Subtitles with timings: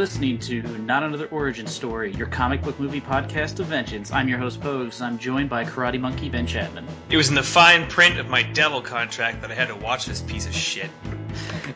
[0.00, 4.10] Listening to Not Another Origin Story, your comic book movie podcast of vengeance.
[4.10, 5.02] I'm your host, Pogues.
[5.02, 6.86] I'm joined by Karate Monkey Ben Chapman.
[7.10, 10.06] It was in the fine print of my devil contract that I had to watch
[10.06, 10.90] this piece of shit.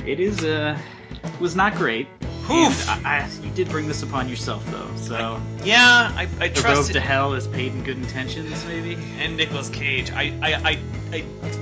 [0.06, 0.78] It is, uh,
[1.38, 2.08] was not great.
[2.50, 2.88] Oof.
[2.88, 4.90] I, I, you did bring this upon yourself, though.
[4.96, 8.94] So Yeah, I, I the road to hell is paid in good intentions, maybe.
[9.18, 10.10] and Nicolas Cage.
[10.12, 10.78] I, I, I,
[11.10, 11.20] I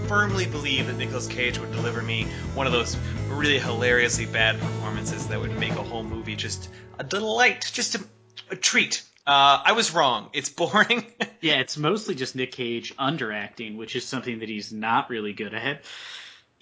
[0.08, 2.97] firmly believe that Nicolas Cage would deliver me one of those
[3.28, 8.00] really hilariously bad performances that would make a whole movie just a delight, just a,
[8.50, 9.05] a treat.
[9.24, 10.30] Uh, I was wrong.
[10.33, 11.06] It's boring.
[11.42, 15.52] Yeah, it's mostly just Nick Cage underacting, which is something that he's not really good
[15.52, 15.83] at.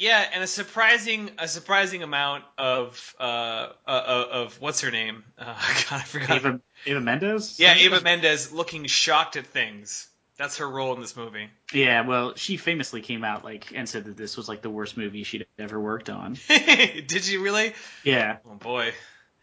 [0.01, 5.25] Yeah, and a surprising a surprising amount of uh, uh of what's her name?
[5.39, 5.45] Uh,
[5.91, 6.31] God, I forgot.
[6.31, 7.61] Ava, Ava Mendes.
[7.61, 10.09] yeah, Ava Mendes looking shocked at things.
[10.39, 11.51] That's her role in this movie.
[11.71, 14.97] Yeah, well, she famously came out like and said that this was like the worst
[14.97, 16.39] movie she'd ever worked on.
[16.49, 17.75] Did you really?
[18.03, 18.93] Yeah, Oh boy.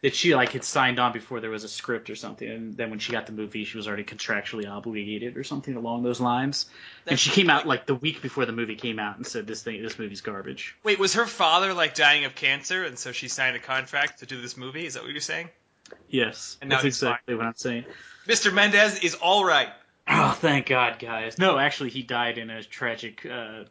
[0.03, 2.91] That she like had signed on before there was a script or something, and then
[2.91, 6.67] when she got the movie, she was already contractually obligated or something along those lines.
[7.07, 9.63] and she came out like the week before the movie came out and said this
[9.63, 10.75] thing, this movie's garbage.
[10.83, 14.27] Wait, was her father like dying of cancer, and so she signed a contract to
[14.27, 14.85] do this movie?
[14.85, 15.49] Is that what you're saying?
[16.09, 17.11] Yes, And that's he's fine.
[17.13, 17.85] exactly what I'm saying.
[18.27, 18.53] Mr.
[18.53, 19.69] Mendes is all right.
[20.07, 21.39] Oh, thank God, guys.
[21.39, 23.63] No, actually, he died in a tragic, uh,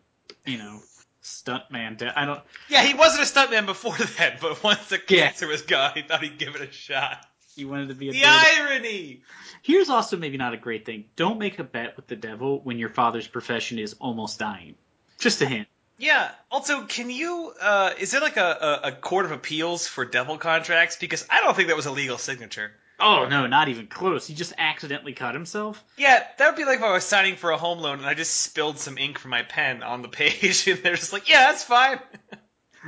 [0.45, 0.81] you know,
[1.27, 2.13] stuntman death.
[2.17, 2.41] I don't.
[2.69, 5.27] Yeah, he wasn't a stuntman before that, but once the Yeah.
[5.29, 7.25] cancer was gone, he thought he'd give it a shot.
[7.55, 8.13] He wanted to be a.
[8.13, 8.63] The daredevil.
[8.73, 9.23] irony.
[9.63, 11.05] Here's also maybe not a great thing.
[11.17, 14.75] Don't make a bet with the devil when your father's profession is almost dying.
[15.19, 15.67] Just a hint.
[15.99, 16.31] Yeah.
[16.51, 17.53] Also, can you?
[17.61, 20.97] Uh, is there like a, a, a court of appeals for devil contracts?
[20.97, 22.73] Because I don't think that was a legal signature.
[22.99, 24.27] Oh no, not even close.
[24.27, 25.83] He just accidentally cut himself.
[25.99, 28.15] Yeah, that would be like if I was signing for a home loan and I
[28.15, 31.51] just spilled some ink from my pen on the page, and they're just like, "Yeah,
[31.51, 32.01] that's fine."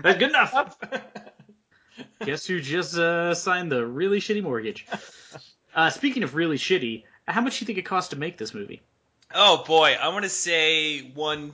[0.00, 0.78] That's good enough.
[2.24, 4.86] Guess who just uh, signed the really shitty mortgage?
[5.74, 8.54] Uh, speaking of really shitty, how much do you think it cost to make this
[8.54, 8.80] movie?
[9.34, 11.52] oh boy, I'm gonna say one.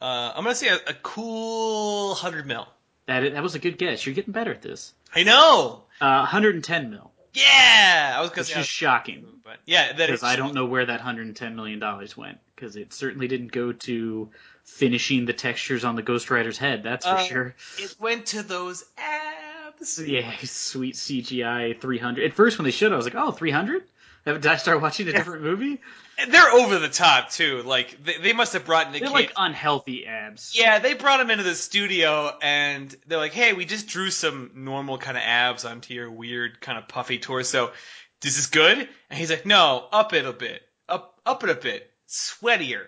[0.00, 2.66] Uh, I'm gonna say a, a cool hundred mil.
[3.06, 4.06] That that was a good guess.
[4.06, 4.94] You're getting better at this.
[5.14, 5.84] I know.
[6.00, 10.22] Uh, 110 mil, Yeah, I was gonna which say, is shocking but yeah, that because.
[10.22, 14.30] I don't know where that 110 million dollars went because it certainly didn't go to
[14.64, 16.82] finishing the textures on the Ghost Rider's head.
[16.82, 17.54] That's for Uh, sure.
[17.78, 20.00] It went to those abs.
[20.00, 22.24] Yeah, sweet CGI 300.
[22.24, 23.82] At first, when they showed, it, I was like, "Oh, 300."
[24.24, 25.80] Did I start watching a different movie?
[26.18, 27.62] And they're over the top too.
[27.62, 29.14] Like they, they must have brought Nick They're Cage.
[29.28, 30.52] like unhealthy abs.
[30.56, 34.52] Yeah, they brought him into the studio and they're like, "Hey, we just drew some
[34.54, 37.68] normal kind of abs onto your weird kind of puffy torso.
[37.68, 37.72] Is
[38.20, 38.78] this is good?"
[39.10, 42.86] And he's like, "No, up it a bit, up up it a bit, sweatier."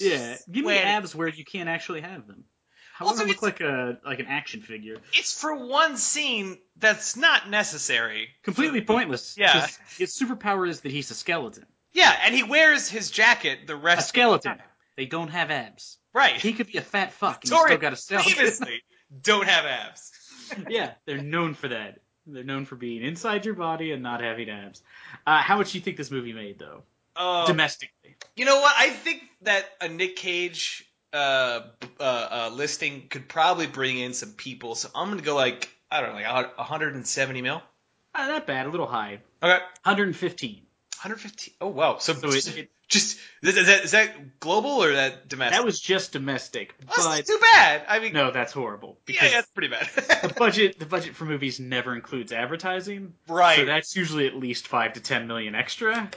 [0.00, 2.44] Yeah, give me Sweaty." abs where you can't actually have them.
[3.00, 4.96] I Also, want to look like a like an action figure.
[5.14, 8.28] It's for one scene that's not necessary.
[8.42, 9.36] Completely pointless.
[9.36, 9.66] Yeah.
[9.98, 11.66] His superpower is that he's a skeleton.
[11.92, 14.06] Yeah, and he wears his jacket the rest.
[14.06, 14.58] A skeleton.
[14.96, 15.98] They don't have abs.
[16.12, 16.40] Right.
[16.40, 18.32] He could be a fat fuck and he's still got a skeleton.
[18.32, 18.82] Previously,
[19.22, 20.12] don't have abs.
[20.68, 21.98] yeah, they're known for that.
[22.26, 24.82] They're known for being inside your body and not having abs.
[25.26, 26.82] Uh, how much do you think this movie made, though,
[27.16, 28.16] Uh, domestically?
[28.36, 28.72] You know what?
[28.78, 31.60] I think that a Nick Cage uh,
[32.00, 34.74] uh, uh, listing could probably bring in some people.
[34.74, 37.62] So I'm gonna go like I don't know, like 170 mil.
[38.16, 38.66] Not bad.
[38.66, 39.20] A little high.
[39.42, 40.54] Okay, 115.
[40.54, 41.54] 115.
[41.60, 41.98] Oh wow.
[41.98, 45.56] So, So it- just, it- just is that, is that global or that domestic?
[45.58, 47.82] That was just domestic, That's but too bad.
[47.88, 48.98] I mean, no, that's horrible.
[48.98, 49.88] yeah, Because yeah, that's pretty bad.
[50.22, 53.14] the budget the budget for movies never includes advertising.
[53.26, 53.56] right.
[53.60, 56.10] So that's usually at least five to ten million extra,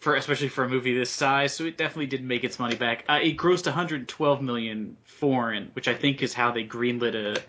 [0.00, 1.54] for especially for a movie this size.
[1.54, 3.04] So it definitely didn't make its money back.
[3.08, 7.40] Uh, it grossed 112 million foreign, which I think is how they greenlit a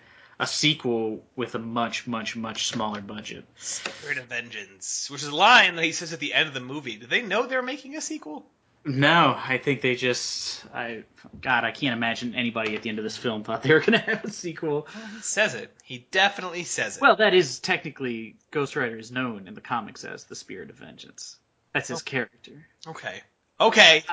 [0.41, 3.45] a sequel with a much much much smaller budget.
[3.57, 6.61] Spirit of Vengeance, which is a line that he says at the end of the
[6.61, 6.95] movie.
[6.95, 8.45] Did they know they're making a sequel?
[8.85, 11.03] No, I think they just I
[11.41, 13.93] God I can't imagine anybody at the end of this film thought they were going
[13.99, 14.87] to have a sequel.
[15.13, 15.75] He says it.
[15.83, 17.01] He definitely says it.
[17.01, 20.77] Well, that is technically Ghost Rider is known in the comics as the Spirit of
[20.77, 21.37] Vengeance.
[21.73, 22.65] That's his character.
[22.87, 23.21] okay.
[23.59, 24.03] Okay.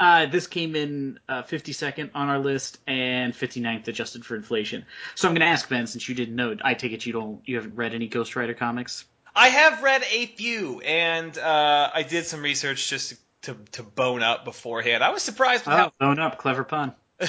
[0.00, 4.84] Uh, this came in uh, 52nd on our list and 59th adjusted for inflation.
[5.14, 7.40] So I'm going to ask Ben, since you didn't know, I take it you don't,
[7.44, 9.04] you haven't read any Ghost Rider comics.
[9.34, 14.22] I have read a few, and uh, I did some research just to, to bone
[14.22, 15.04] up beforehand.
[15.04, 16.94] I was surprised Oh, own up, clever pun.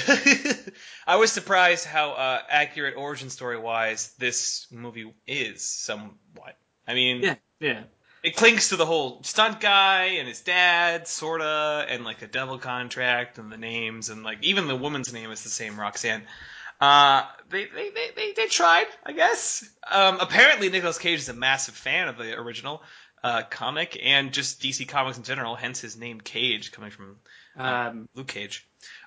[1.06, 6.56] I was surprised how uh, accurate origin story wise this movie is somewhat.
[6.86, 7.82] I mean, Yeah, yeah.
[8.22, 12.58] It clings to the whole stunt guy and his dad, sorta, and like the devil
[12.58, 16.22] contract and the names and like even the woman's name is the same, Roxanne.
[16.80, 19.68] Uh, they, they, they, they, they tried, I guess.
[19.90, 22.82] Um, apparently Nicolas Cage is a massive fan of the original,
[23.22, 27.16] uh, comic and just DC Comics in general, hence his name Cage coming from
[27.56, 28.66] Um, Luke Cage.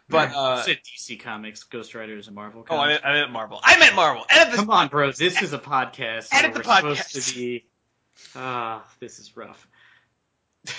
[0.10, 2.90] But, uh, said DC Comics, Ghost Rider is a Marvel oh, I comic.
[2.90, 3.60] meant, I meant Marvel.
[3.64, 4.26] I meant Marvel.
[4.30, 4.60] Edit this.
[4.60, 5.18] Come on, bros.
[5.18, 6.28] This is a podcast.
[6.32, 7.30] Edit the we're supposed podcast.
[7.30, 7.66] To be...
[8.36, 9.68] Ah, this is rough.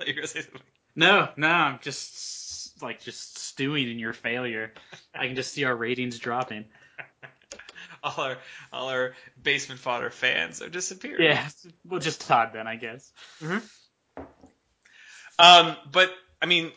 [0.00, 0.60] You were gonna say something.
[0.94, 4.72] No, no, I'm just like just stewing in your failure.
[5.14, 6.66] I can just see our ratings dropping.
[8.02, 8.36] All our,
[8.72, 11.24] all our basement fodder fans are disappearing.
[11.24, 11.48] Yeah,
[11.84, 13.10] well, just Todd then, I guess.
[13.40, 13.58] Hmm.
[15.40, 16.70] Um, but I mean,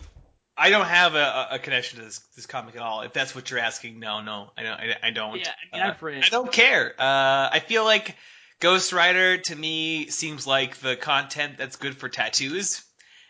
[0.58, 3.02] I don't have a, a connection to this, this comic at all.
[3.02, 4.80] If that's what you're asking, no, no, I don't.
[4.80, 5.40] I, I don't.
[5.40, 6.94] Yeah, I mean, Uh, I don't care.
[6.98, 8.16] Uh, I feel like
[8.60, 12.84] Ghost Rider to me seems like the content that's good for tattoos.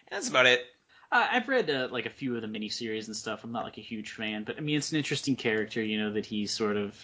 [0.09, 0.65] That's about it.
[1.11, 3.43] Uh, I've read uh, like a few of the miniseries and stuff.
[3.43, 5.81] I'm not like a huge fan, but I mean, it's an interesting character.
[5.83, 6.95] You know that he sort of,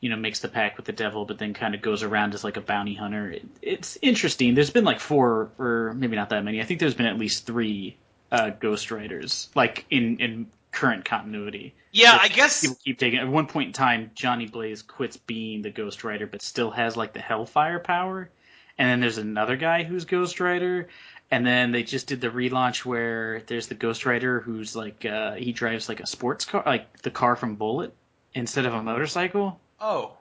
[0.00, 2.44] you know, makes the pact with the devil, but then kind of goes around as
[2.44, 3.30] like a bounty hunter.
[3.30, 4.54] It, it's interesting.
[4.54, 6.60] There's been like four, or maybe not that many.
[6.60, 7.96] I think there's been at least three
[8.32, 11.74] uh, Ghost Riders, like in in current continuity.
[11.94, 12.60] Yeah, I guess.
[12.62, 13.20] People keep taking.
[13.20, 16.96] At one point in time, Johnny Blaze quits being the Ghost Rider, but still has
[16.96, 18.28] like the Hellfire power.
[18.76, 20.88] And then there's another guy who's Ghost Rider.
[21.30, 25.34] And then they just did the relaunch where there's the Ghost Rider who's like uh,
[25.34, 27.94] he drives like a sports car, like the car from Bullitt,
[28.34, 29.60] instead of a motorcycle.
[29.80, 30.16] Oh,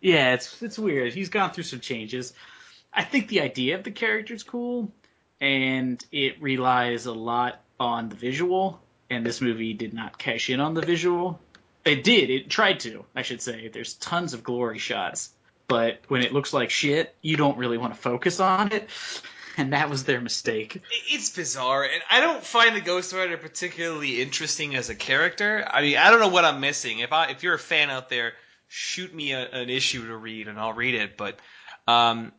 [0.00, 1.12] Yeah, it's it's weird.
[1.12, 2.32] He's gone through some changes.
[2.94, 4.90] I think the idea of the character's cool,
[5.38, 8.80] and it relies a lot on the visual.
[9.14, 11.40] And this movie did not cash in on the visual.
[11.84, 12.30] It did.
[12.30, 13.04] It tried to.
[13.14, 13.68] I should say.
[13.68, 15.30] There's tons of glory shots,
[15.68, 18.88] but when it looks like shit, you don't really want to focus on it.
[19.56, 20.82] And that was their mistake.
[21.12, 25.64] It's bizarre, and I don't find the Ghost Rider particularly interesting as a character.
[25.70, 26.98] I mean, I don't know what I'm missing.
[26.98, 28.32] If I, if you're a fan out there,
[28.66, 31.16] shoot me a, an issue to read, and I'll read it.
[31.16, 31.38] But
[31.86, 32.32] um,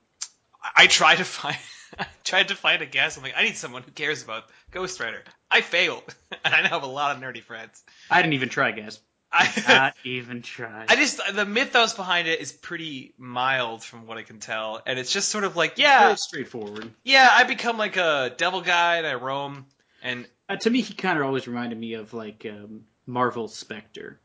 [0.76, 1.56] I tried to find,
[2.00, 3.18] I tried to find a guest.
[3.18, 5.24] I'm like, I need someone who cares about Ghost Rider.
[5.56, 6.04] I failed,
[6.46, 7.84] and I now have a lot of nerdy friends.
[8.10, 9.00] I didn't even try, guys.
[9.32, 10.86] I, Not even try.
[10.88, 14.98] I just the mythos behind it is pretty mild from what I can tell, and
[15.00, 16.92] it's just sort of like, yeah, very straightforward.
[17.04, 19.66] yeah, I become like a devil guy and I roam,
[20.02, 24.20] and Uh, to me, he kind of always reminded me of like um, Marvel's Spectre.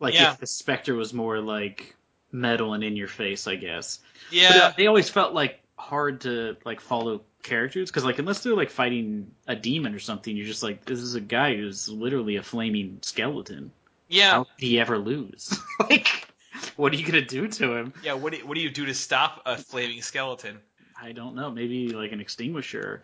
[0.00, 0.32] Like Yeah.
[0.32, 1.94] if the Spectre was more like
[2.32, 4.00] metal and in your face, I guess.
[4.32, 8.42] yeah, But uh, they always felt like hard to like follow characters because like unless
[8.42, 11.88] they're like fighting a demon or something, you're just like this is a guy who's
[11.88, 13.72] literally a flaming skeleton.
[14.08, 14.32] yeah.
[14.32, 15.58] How could he ever lose?
[15.90, 16.28] like,
[16.76, 17.94] what are you gonna do to him?
[18.02, 20.58] Yeah, what do, what do you do to stop a flaming skeleton?
[21.00, 21.50] I don't know.
[21.50, 23.02] Maybe like an extinguisher.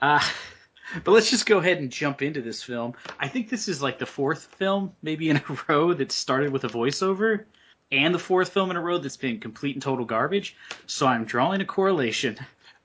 [0.00, 0.20] Uh,
[1.04, 2.94] but let's just go ahead and jump into this film.
[3.18, 6.64] I think this is like the fourth film, maybe in a row, that started with
[6.64, 7.44] a voiceover,
[7.94, 10.56] and the fourth film in a row that's been complete and total garbage.
[10.86, 12.38] So I'm drawing a correlation.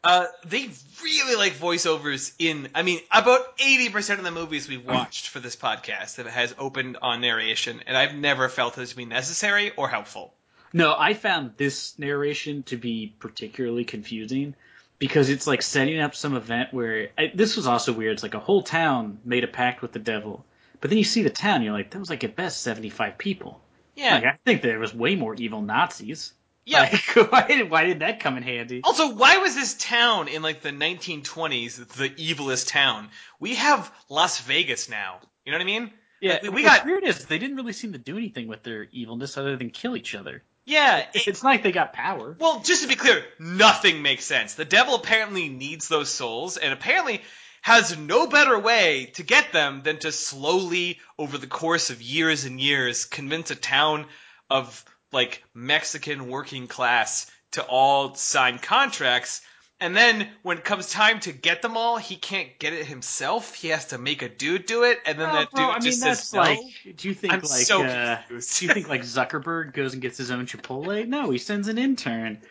[0.03, 0.69] Uh, they
[1.03, 2.69] really like voiceovers in.
[2.73, 6.55] I mean, about eighty percent of the movies we've watched for this podcast that has
[6.57, 10.33] opened on narration, and I've never felt it to be necessary or helpful.
[10.71, 14.55] No, I found this narration to be particularly confusing
[14.99, 18.13] because it's like setting up some event where I, this was also weird.
[18.13, 20.45] It's like a whole town made a pact with the devil,
[20.79, 23.59] but then you see the town, you're like, that was like at best 75 people.
[23.99, 26.33] Yeah, Like, I think there was way more evil Nazis.
[26.65, 26.81] yeah.
[27.15, 28.81] Like, why did why did that come in handy?
[28.83, 33.09] Also, why was this town in like the 1920s the evilest town?
[33.39, 35.19] We have Las Vegas now.
[35.45, 35.91] You know what I mean?
[36.21, 38.87] Yeah, we- we got- weird is they didn't really seem to do anything with their
[38.91, 40.43] evilness other than kill each other.
[40.65, 41.05] Yeah.
[41.13, 42.35] it- It's not like they got power.
[42.39, 44.53] Well, just to be clear, nothing makes sense.
[44.53, 47.21] The devil apparently needs those souls, and apparently
[47.61, 52.45] has no better way to get them than to slowly, over the course of years
[52.45, 54.05] and years, convince a town
[54.49, 59.41] of like Mexican working class to all sign contracts.
[59.81, 63.53] And then when it comes time to get them all, he can't get it himself.
[63.55, 65.73] He has to make a dude do it, and then Oh, that bro, dude I
[65.75, 66.41] mean, just that's says no.
[66.41, 66.59] like.
[66.97, 67.49] Do you think I'm like?
[67.49, 71.07] so uh, do you think like Zuckerberg goes and gets his own Chipotle?
[71.07, 72.41] No, he sends an intern.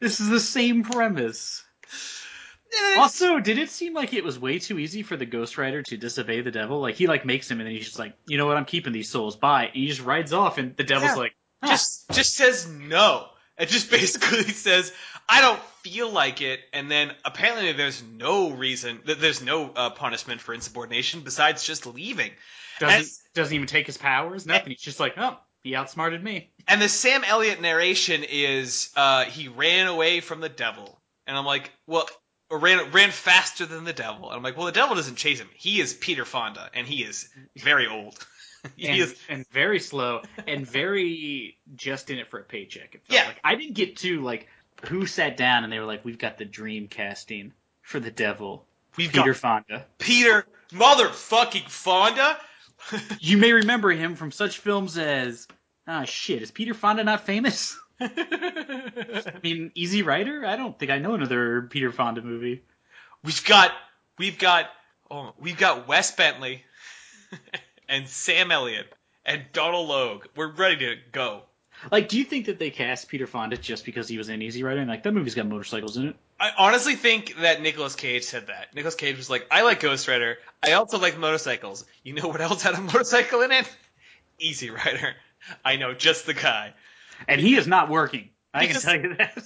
[0.00, 1.64] This is the same premise.
[2.98, 5.96] Also, did it seem like it was way too easy for the Ghost Rider to
[5.96, 6.80] disobey the devil?
[6.80, 8.92] Like he like makes him, and then he's just like, you know what, I'm keeping
[8.92, 9.36] these souls.
[9.36, 9.66] Bye.
[9.66, 11.16] And he just rides off, and the devil's Yeah.
[11.16, 11.34] like,
[11.66, 13.26] just just says no.
[13.58, 14.92] It just basically says
[15.28, 19.90] I don't feel like it, and then apparently there's no reason that there's no uh,
[19.90, 22.30] punishment for insubordination besides just leaving.
[22.80, 24.46] doesn't and- doesn't even take his powers.
[24.46, 24.70] Nothing.
[24.70, 26.52] He's just like, oh, he outsmarted me.
[26.68, 31.44] And the Sam Elliott narration is uh, he ran away from the devil, and I'm
[31.46, 32.08] like, well,
[32.54, 34.28] or ran ran faster than the devil.
[34.28, 35.48] And I'm like, well, the devil doesn't chase him.
[35.54, 38.16] He is Peter Fonda, and he is very old.
[38.76, 42.98] He and, is- and very slow and very just in it for a paycheck.
[43.10, 43.24] Yeah.
[43.26, 43.38] like.
[43.44, 44.48] I didn't get to like
[44.86, 48.64] who sat down and they were like, "We've got the dream casting for the devil,
[48.96, 52.38] We've Peter Fonda." Peter motherfucking Fonda.
[53.20, 55.46] You may remember him from such films as
[55.86, 56.40] ah shit.
[56.40, 57.78] Is Peter Fonda not famous?
[58.00, 60.44] I mean, Easy Rider.
[60.44, 62.62] I don't think I know another Peter Fonda movie.
[63.22, 63.72] we've got
[64.18, 64.66] we've got
[65.10, 66.64] oh we've got Wes Bentley
[67.88, 68.92] and Sam Elliott
[69.24, 70.26] and Donald Logue.
[70.36, 71.42] We're ready to go.
[71.90, 74.62] Like, do you think that they cast Peter Fonda just because he was in Easy
[74.62, 74.80] Rider?
[74.80, 76.16] And like that movie's got motorcycles in it.
[76.38, 78.74] I honestly think that Nicolas Cage said that.
[78.74, 80.38] Nicolas Cage was like, I like Ghost Rider.
[80.62, 81.84] I also like motorcycles.
[82.02, 83.70] You know what else had a motorcycle in it?
[84.38, 85.14] Easy Rider.
[85.64, 86.74] I know just the guy.
[87.28, 88.30] And he is not working.
[88.52, 89.38] I Because- can tell you that.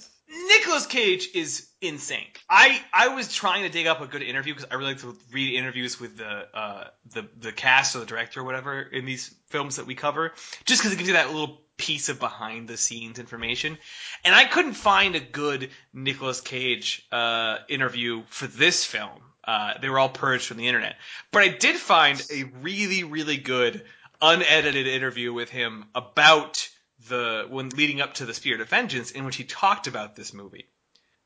[0.47, 2.27] Nicolas Cage is insane.
[2.47, 5.17] I I was trying to dig up a good interview because I really like to
[5.31, 9.33] read interviews with the uh, the the cast or the director or whatever in these
[9.47, 10.31] films that we cover,
[10.65, 13.77] just because it gives you that little piece of behind the scenes information.
[14.23, 19.21] And I couldn't find a good Nicolas Cage uh, interview for this film.
[19.43, 20.95] Uh, they were all purged from the internet,
[21.31, 23.83] but I did find a really really good
[24.21, 26.69] unedited interview with him about
[27.07, 30.33] the when leading up to the Spirit of Vengeance, in which he talked about this
[30.33, 30.67] movie.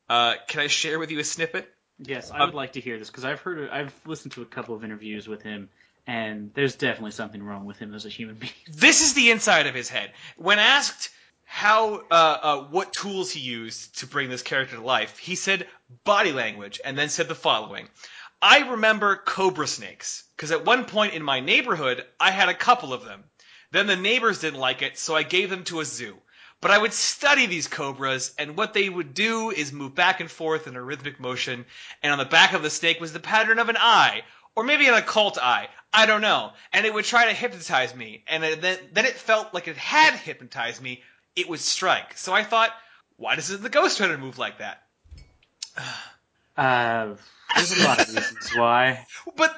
[0.08, 1.68] Uh, can I share with you a snippet?
[1.98, 4.74] Yes, I would like to hear this because I've heard, I've listened to a couple
[4.74, 5.70] of interviews with him,
[6.06, 8.52] and there's definitely something wrong with him as a human being.
[8.70, 10.12] This is the inside of his head.
[10.36, 11.10] When asked
[11.44, 15.66] how uh, uh, what tools he used to bring this character to life, he said
[16.04, 17.88] body language, and then said the following.
[18.42, 22.92] I remember cobra snakes because at one point in my neighborhood I had a couple
[22.92, 23.24] of them.
[23.74, 26.16] Then the neighbors didn't like it, so I gave them to a zoo.
[26.60, 30.30] But I would study these cobras, and what they would do is move back and
[30.30, 31.66] forth in a rhythmic motion,
[32.00, 34.22] and on the back of the snake was the pattern of an eye,
[34.54, 35.68] or maybe an occult eye.
[35.92, 36.52] I don't know.
[36.72, 40.14] And it would try to hypnotize me, and then, then it felt like it had
[40.14, 41.02] hypnotized me.
[41.34, 42.16] It would strike.
[42.16, 42.70] So I thought,
[43.16, 44.84] why doesn't the Ghost Rider move like that?
[46.56, 47.16] Uh,
[47.56, 49.06] there's a lot of reasons why.
[49.36, 49.54] But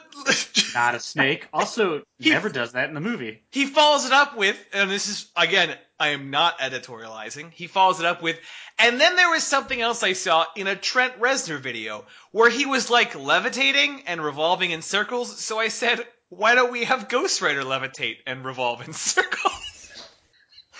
[0.74, 1.46] Not a snake.
[1.52, 3.42] Also, He- never does that in the movie.
[3.50, 7.52] he follows it up with, and this is again, I am not editorializing.
[7.52, 8.38] He follows it up with,
[8.78, 12.66] and then there was something else I saw in a Trent Reznor video where he
[12.66, 15.38] was like levitating and revolving in circles.
[15.42, 19.52] So I said, why don't we have Ghost Rider levitate and revolve in circles?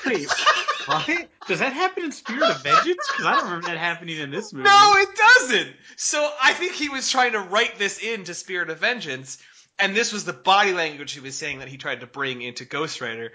[0.05, 0.29] Wait,
[0.87, 1.29] what?
[1.47, 2.99] Does that happen in Spirit of Vengeance?
[3.11, 4.65] Because I don't remember that happening in this movie.
[4.65, 5.75] No, it doesn't.
[5.97, 9.39] So I think he was trying to write this into Spirit of Vengeance,
[9.79, 12.65] and this was the body language he was saying that he tried to bring into
[12.65, 13.33] Ghost Rider.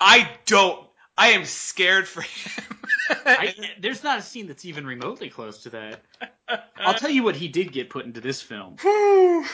[0.00, 0.86] I don't.
[1.16, 2.78] I am scared for him.
[3.10, 6.02] I, there's not a scene that's even remotely close to that.
[6.76, 8.76] I'll tell you what he did get put into this film.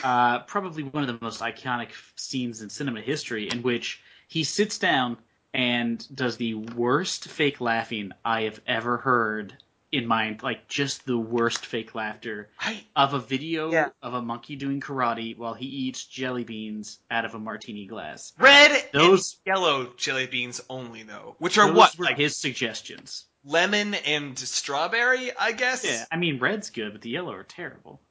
[0.03, 4.77] Uh, probably one of the most iconic scenes in cinema history, in which he sits
[4.77, 5.17] down
[5.55, 9.55] and does the worst fake laughing I have ever heard
[9.91, 13.89] in my like just the worst fake laughter I, of a video Yeah.
[14.01, 18.33] of a monkey doing karate while he eats jelly beans out of a martini glass.
[18.37, 22.35] red Those- and yellow jelly beans only though, which are Those what were like his
[22.37, 23.23] suggestions.
[23.45, 25.85] lemon and strawberry, I guess.
[25.85, 28.01] Yeah, I mean red's good, but the yellow are terrible.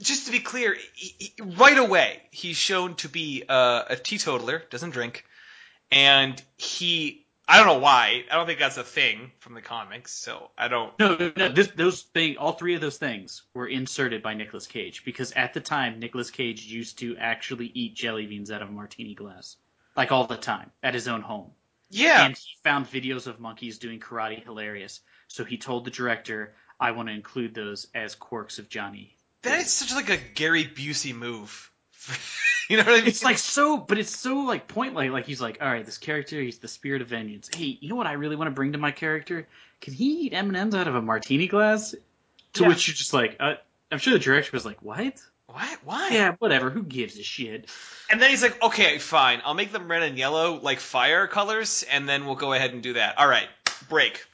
[0.00, 4.64] Just to be clear, he, he- right away he's shown to be uh, a teetotaler,
[4.70, 5.24] doesn't drink,
[5.92, 7.26] and he.
[7.46, 8.24] I don't know why.
[8.30, 10.96] I don't think that's a thing from the comics, so I don't.
[10.98, 15.04] No, no, this, those thing, all three of those things were inserted by Nicolas Cage
[15.04, 18.72] because at the time Nicolas Cage used to actually eat jelly beans out of a
[18.72, 19.56] martini glass,
[19.96, 21.50] like all the time at his own home.
[21.90, 26.54] Yeah, And he found videos of monkeys doing karate hilarious, so he told the director,
[26.80, 30.64] "I want to include those as quirks of Johnny." that is such like a Gary
[30.64, 31.71] Busey move.
[32.70, 33.06] you know what I mean?
[33.06, 35.98] It's like so, but it's so like point like like he's like, all right, this
[35.98, 37.50] character, he's the spirit of vengeance.
[37.54, 39.46] Hey, you know what I really want to bring to my character?
[39.80, 41.94] Can he eat M and M's out of a martini glass?
[42.54, 42.68] To Yeah.
[42.68, 43.54] which you're just like, uh,
[43.90, 45.20] I'm sure the director was like, what?
[45.46, 45.78] what?
[45.84, 46.08] Why?
[46.10, 46.70] Yeah, whatever.
[46.70, 47.68] Who gives a shit?
[48.10, 49.42] And then he's like, okay, fine.
[49.44, 52.82] I'll make them red and yellow, like fire colors, and then we'll go ahead and
[52.82, 53.18] do that.
[53.18, 53.48] All right,
[53.88, 54.24] break.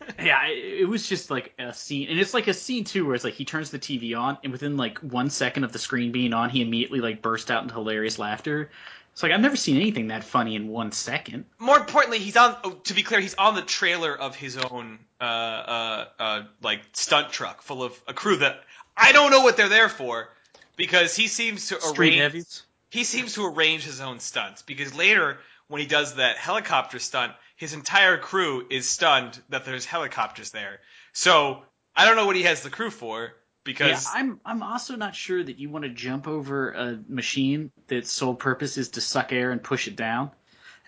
[0.18, 3.14] Yeah, it, it was just like a scene, and it's like a scene too, where
[3.14, 6.12] it's like he turns the TV on, and within like one second of the screen
[6.12, 8.70] being on, he immediately like burst out into hilarious laughter.
[9.12, 11.44] It's like I've never seen anything that funny in one second.
[11.58, 12.56] More importantly, he's on.
[12.64, 16.80] Oh, to be clear, he's on the trailer of his own, uh, uh, uh, like
[16.92, 18.62] stunt truck full of a crew that
[18.96, 20.28] I don't know what they're there for,
[20.76, 22.20] because he seems to Street arrange.
[22.20, 22.62] heavies.
[22.90, 25.38] He seems to arrange his own stunts because later
[25.70, 30.80] when he does that helicopter stunt, his entire crew is stunned that there's helicopters there.
[31.12, 31.62] So
[31.94, 33.32] I don't know what he has the crew for
[33.64, 37.70] because yeah, I'm I'm also not sure that you want to jump over a machine
[37.86, 40.32] that's sole purpose is to suck air and push it down.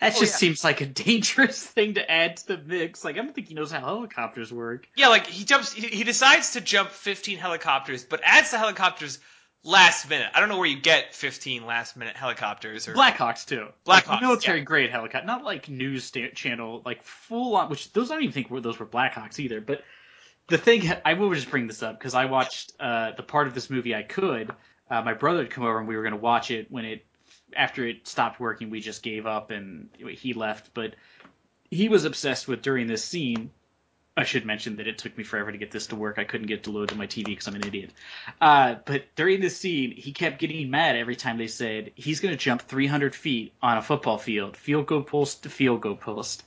[0.01, 0.37] That Oh, just yeah.
[0.37, 3.05] seems like a dangerous thing to add to the mix.
[3.05, 4.89] Like I don't think he knows how helicopters work.
[4.97, 9.19] yeah, like he jumps, he, he decides to jump 15 helicopters, but adds the helicopters
[9.63, 10.29] last minute.
[10.33, 13.67] I don't know where you get 15 last minute helicopters or Blackhawks too.
[13.85, 17.69] Blackhawks, like, military grade helicopter, not like news channel, like full on.
[17.69, 19.61] Which those I don't even think were those were Blackhawks either.
[19.61, 19.83] But
[20.47, 23.53] the thing I will just bring this up because I watched uh, the part of
[23.53, 24.51] this movie I could.
[24.89, 27.05] Uh, my brother had come over and we were going to watch it when it
[27.55, 28.69] after it stopped working.
[28.69, 30.73] We just gave up and he left.
[30.73, 30.95] But
[31.69, 33.51] he was obsessed with during this scene.
[34.15, 36.19] I should mention that it took me forever to get this to work.
[36.19, 37.89] I couldn't get it to load to my TV because I'm an idiot.
[38.39, 42.31] Uh, but during this scene, he kept getting mad every time they said he's going
[42.31, 46.43] to jump 300 feet on a football field, field goal post to field goal post.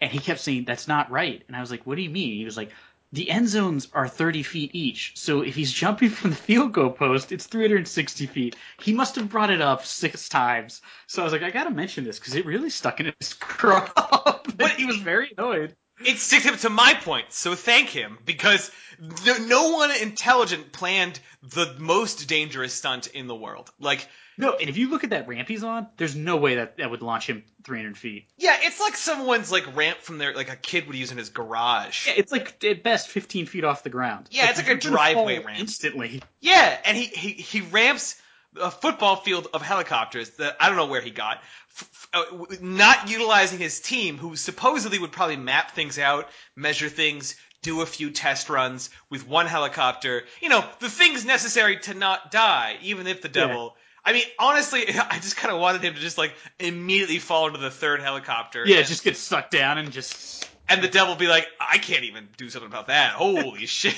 [0.00, 1.42] And he kept saying, that's not right.
[1.48, 2.36] And I was like, what do you mean?
[2.36, 2.70] He was like,
[3.12, 5.12] the end zones are 30 feet each.
[5.16, 8.56] So if he's jumping from the field goal post, it's 360 feet.
[8.78, 10.82] He must have brought it up six times.
[11.06, 13.32] So I was like, I got to mention this because it really stuck in his
[13.40, 13.88] craw.
[14.56, 15.74] but he was very annoyed.
[16.04, 18.70] It sticks him to my point, so thank him because
[19.40, 23.70] no, one intelligent planned the most dangerous stunt in the world.
[23.78, 24.06] Like,
[24.38, 26.90] No, and if you look at that ramp he's on, there's no way that that
[26.90, 28.26] would launch him 300 feet.
[28.38, 31.28] yeah, it's like someone's like ramp from their like a kid would use in his
[31.30, 32.06] garage.
[32.06, 34.28] Yeah, it's like at best 15 feet off the ground.
[34.30, 35.60] Yeah, it's like a driveway ramp.
[35.60, 36.22] Instantly.
[36.40, 38.20] Yeah, and he, he, he ramps
[38.60, 41.38] a football field of helicopters that I don't know where he got,
[41.70, 46.28] f- f- uh, w- not utilizing his team, who supposedly would probably map things out,
[46.54, 50.24] measure things, do a few test runs with one helicopter.
[50.40, 53.76] You know, the things necessary to not die, even if the devil.
[54.04, 57.58] I mean, honestly, I just kind of wanted him to just like immediately fall into
[57.58, 58.64] the third helicopter.
[58.66, 60.48] Yeah, and, just get sucked down and just.
[60.68, 63.12] and the devil be like, I can't even do something about that.
[63.14, 63.96] Holy shit.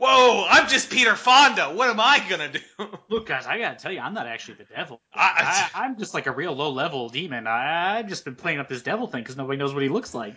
[0.00, 1.64] Whoa, I'm just Peter Fonda.
[1.74, 2.60] What am I gonna do?
[3.10, 4.98] Look, guys, I gotta tell you, I'm not actually the devil.
[5.14, 7.46] I- I'm just like a real low level demon.
[7.46, 10.14] I, I've just been playing up this devil thing because nobody knows what he looks
[10.14, 10.36] like.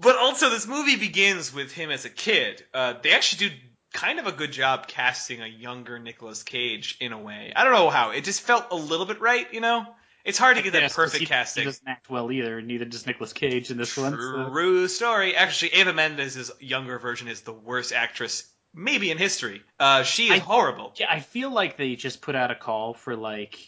[0.00, 2.62] But also, this movie begins with him as a kid.
[2.72, 3.54] Uh, they actually do
[3.92, 7.52] kind of a good job casting a younger Nicolas Cage in a way.
[7.54, 8.10] I don't know how.
[8.10, 9.86] It just felt a little bit right, you know?
[10.24, 11.62] It's hard to get that perfect he, casting.
[11.62, 14.12] He doesn't act well either, neither does Nicolas Cage in this one.
[14.12, 15.36] so- True story.
[15.36, 19.62] Actually, Ava Mendes' younger version is the worst actress maybe in history.
[19.78, 20.92] Uh, she is I- horrible.
[20.96, 23.58] Yeah, I feel like they just put out a call for like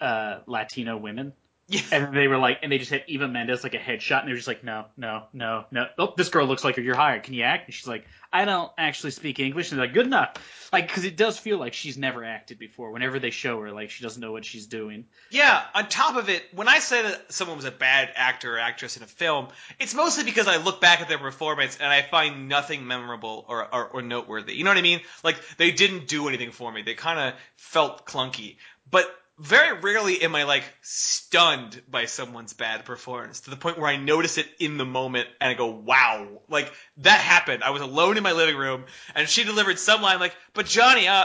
[0.00, 1.32] uh Latino women.
[1.66, 1.80] Yeah.
[1.92, 4.32] And they were like, and they just hit Eva Mendes like a headshot, and they
[4.32, 5.86] were just like, no, no, no, no.
[5.98, 6.82] Oh, this girl looks like her.
[6.82, 7.22] You're hired.
[7.22, 7.66] Can you act?
[7.66, 9.70] And she's like, I don't actually speak English.
[9.70, 10.34] And they're like, good enough.
[10.72, 12.90] Like, because it does feel like she's never acted before.
[12.90, 15.06] Whenever they show her, like she doesn't know what she's doing.
[15.30, 18.58] Yeah, on top of it, when I say that someone was a bad actor or
[18.58, 19.48] actress in a film,
[19.80, 23.74] it's mostly because I look back at their performance and I find nothing memorable or,
[23.74, 24.54] or, or noteworthy.
[24.54, 25.00] You know what I mean?
[25.22, 26.82] Like, they didn't do anything for me.
[26.82, 28.56] They kind of felt clunky.
[28.90, 29.06] But
[29.38, 33.96] very rarely am I, like, stunned by someone's bad performance to the point where I
[33.96, 36.26] notice it in the moment and I go, wow.
[36.48, 37.62] Like, that happened.
[37.64, 41.08] I was alone in my living room and she delivered some line like, but Johnny,
[41.08, 41.24] uh,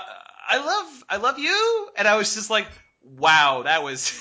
[0.50, 1.90] I love, I love you.
[1.96, 2.68] And I was just like,
[3.04, 4.20] wow, that was,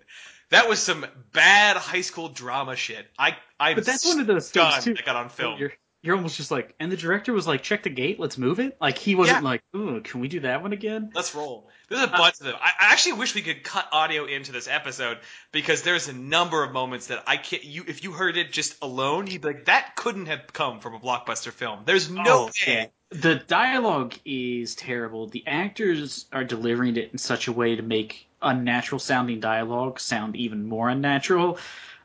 [0.50, 3.06] that was some bad high school drama shit.
[3.18, 4.94] I, I'm But that's one of those things too.
[4.94, 5.58] that got on film.
[5.58, 8.60] You're, you're almost just like, and the director was like, check the gate, let's move
[8.60, 8.76] it.
[8.80, 9.48] Like he wasn't Yeah.
[9.48, 11.10] like, ooh, can we do that one again?
[11.14, 11.68] Let's roll.
[11.88, 12.54] There's a uh, bunch of them.
[12.60, 15.18] I, I actually wish we could cut audio into this episode
[15.50, 17.64] because there's a number of moments that I can't.
[17.64, 20.94] You, if you heard it just alone, you'd be like, that couldn't have come from
[20.94, 21.80] a blockbuster film.
[21.84, 22.52] There's no Oh, way.
[22.66, 22.86] yeah.
[23.10, 25.28] The dialogue is terrible.
[25.28, 30.36] The actors are delivering it in such a way to make unnatural sounding dialogue sound
[30.36, 31.58] even more unnatural.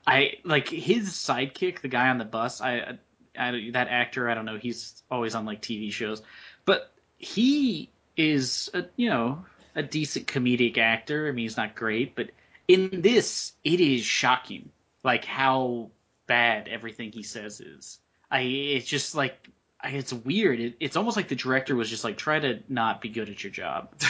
[0.08, 2.60] I like his sidekick, the guy on the bus.
[2.62, 2.98] I, I
[3.36, 4.30] that actor.
[4.30, 4.58] I don't know.
[4.58, 6.22] He's always on like TV shows,
[6.66, 11.28] but he is a, you know a decent comedic actor.
[11.28, 12.30] I mean, he's not great, but
[12.68, 14.70] in this, it is shocking,
[15.04, 15.90] like how
[16.28, 18.00] bad everything he says is.
[18.32, 19.50] I it's just like
[19.82, 20.60] I- it's weird.
[20.60, 23.44] It, it's almost like the director was just like try to not be good at
[23.44, 23.90] your job.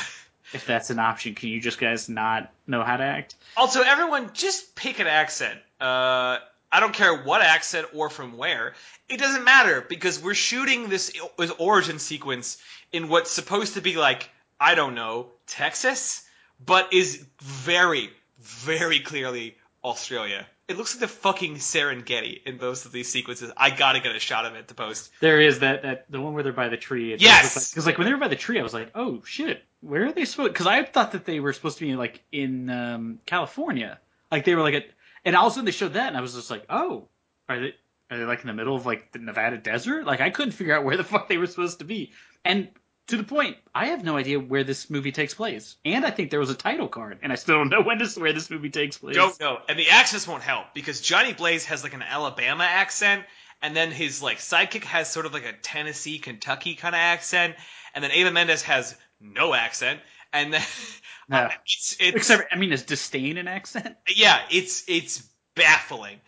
[0.53, 3.35] if that's an option, can you just guys not know how to act?
[3.57, 5.59] Also, everyone, just pick an accent.
[5.81, 6.37] Uh,
[6.73, 8.73] I don't care what accent or from where.
[9.07, 11.13] It doesn't matter because we're shooting this,
[11.59, 12.57] origin sequence
[12.91, 14.27] in what's supposed to be like,
[14.59, 16.27] I don't know, Texas,
[16.65, 18.09] but is very,
[18.41, 20.47] very clearly Australia.
[20.67, 23.51] It looks like the fucking Serengeti in both of these sequences.
[23.55, 25.11] I gotta get a shot of it to post.
[25.19, 27.15] There is that that the one where they're by the tree.
[27.19, 27.69] Yes!
[27.69, 30.11] because like, when they were by the tree, I was like, oh shit, where are
[30.11, 30.53] they supposed?
[30.53, 33.99] Because I thought that they were supposed to be like in um, California,
[34.31, 34.85] like they were like at,
[35.25, 37.07] and all of a sudden they showed that, and I was just like, oh,
[37.49, 37.73] are they
[38.11, 40.05] are they like in the middle of like the Nevada desert?
[40.05, 42.11] Like I couldn't figure out where the fuck they were supposed to be,
[42.45, 42.69] and
[43.07, 46.31] to the point, I have no idea where this movie takes place, and I think
[46.31, 48.69] there was a title card, and I still don't know when this where this movie
[48.69, 49.15] takes place.
[49.15, 49.59] Don't know.
[49.67, 53.23] And the accents won't help because Johnny Blaze has like an Alabama accent,
[53.61, 57.55] and then his like sidekick has sort of like a Tennessee, Kentucky kind of accent,
[57.93, 59.99] and then Ava Mendes has no accent,
[60.31, 60.61] and then
[61.29, 61.49] No.
[61.65, 63.95] it's, it's Except, I mean, is disdain an accent?
[64.15, 65.23] yeah, it's it's
[65.55, 66.19] baffling.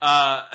[0.00, 0.44] Uh,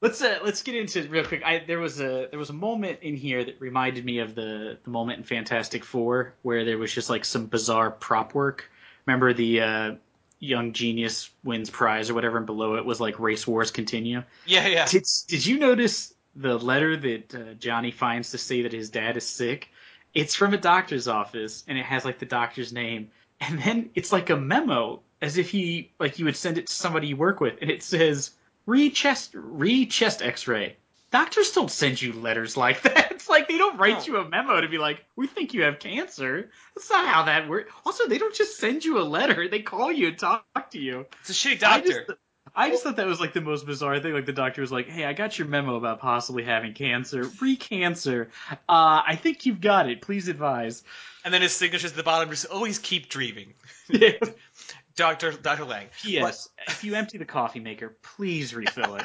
[0.00, 1.42] Let's uh, let's get into it real quick.
[1.44, 4.78] I there was a there was a moment in here that reminded me of the
[4.82, 8.70] the moment in Fantastic Four where there was just like some bizarre prop work.
[9.06, 9.94] Remember the uh,
[10.40, 14.22] young genius wins prize or whatever, and below it was like race wars continue.
[14.46, 14.86] yeah, yeah.
[14.86, 19.16] Did did you notice the letter that uh, Johnny finds to say that his dad
[19.16, 19.70] is sick?
[20.14, 24.12] It's from a doctor's office, and it has like the doctor's name, and then it's
[24.12, 27.40] like a memo, as if he like you would send it to somebody you work
[27.40, 28.32] with, and it says
[28.66, 30.76] re chest re chest X-ray.
[31.10, 33.12] Doctors don't send you letters like that.
[33.12, 34.14] It's like they don't write No.
[34.14, 37.48] you a memo to be like, "We think you have cancer." That's not how that
[37.48, 37.72] works.
[37.86, 41.06] Also, they don't just send you a letter; they call you and talk to you.
[41.20, 42.04] It's a shitty doctor.
[42.06, 42.18] just,
[42.54, 44.12] I just thought that was like the most bizarre thing.
[44.12, 48.30] Like the doctor was like, "Hey, I got your memo about possibly having cancer, re-cancer.
[48.50, 50.02] Uh, I think you've got it.
[50.02, 50.82] Please advise."
[51.24, 53.54] and then his signature's at the bottom just always keep dreaming.
[53.88, 54.12] Yeah.
[54.96, 55.86] Doctor Doctor Lang.
[56.02, 56.48] P.S.
[56.68, 59.04] If you empty the coffee maker, please refill it.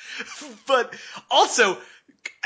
[0.68, 0.94] but
[1.30, 1.78] also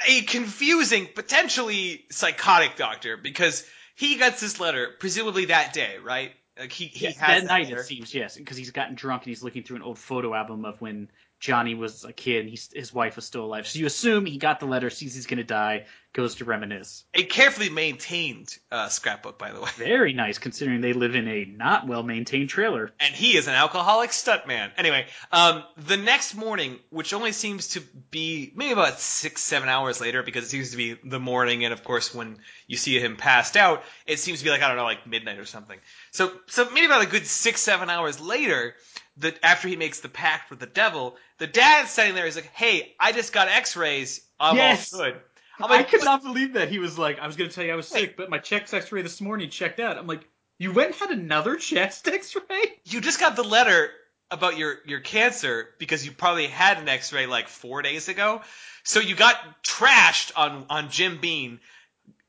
[0.09, 6.33] a confusing, potentially psychotic doctor because he gets this letter presumably that day, right?
[6.61, 7.81] Like he, he Yes, has that night, letter.
[7.81, 10.65] it seems, yes, because he's gotten drunk and he's looking through an old photo album
[10.65, 11.09] of when
[11.41, 13.67] Johnny was a kid he's, his wife was still alive.
[13.67, 17.05] So you assume he got the letter, sees he's going to die, goes to reminisce.
[17.15, 19.71] a carefully maintained uh, scrapbook, by the way.
[19.77, 22.91] Very nice, considering they live in a not well maintained trailer.
[23.01, 24.71] And he is an alcoholic stuntman.
[24.77, 30.01] Anyway, um, the next morning, which only seems to be maybe about six, seven hours
[30.01, 33.17] later, because it seems to be the morning, and of course, when you see him
[33.17, 35.79] passed out, it seems to be like I don't know, like midnight or something.
[36.11, 38.75] So, so maybe about a good six, seven hours later,
[39.19, 42.27] that after he makes the pact with the devil, the dad's sitting there.
[42.27, 44.21] He's like, "Hey, I just got X-rays.
[44.39, 44.93] I'm Yes.
[44.95, 45.17] all good."
[45.59, 47.55] I'm like, I could "What?" not believe that he was like, I was going to
[47.55, 49.99] tell you I was sick, but my chest X-ray this morning checked out.
[49.99, 50.27] I'm like,
[50.59, 52.81] you went and had another chest X-ray?
[52.85, 53.91] you just got the letter
[54.31, 58.43] about your your cancer because you probably had an X-ray like four days ago.
[58.85, 61.61] So you got trashed on on Jim Beam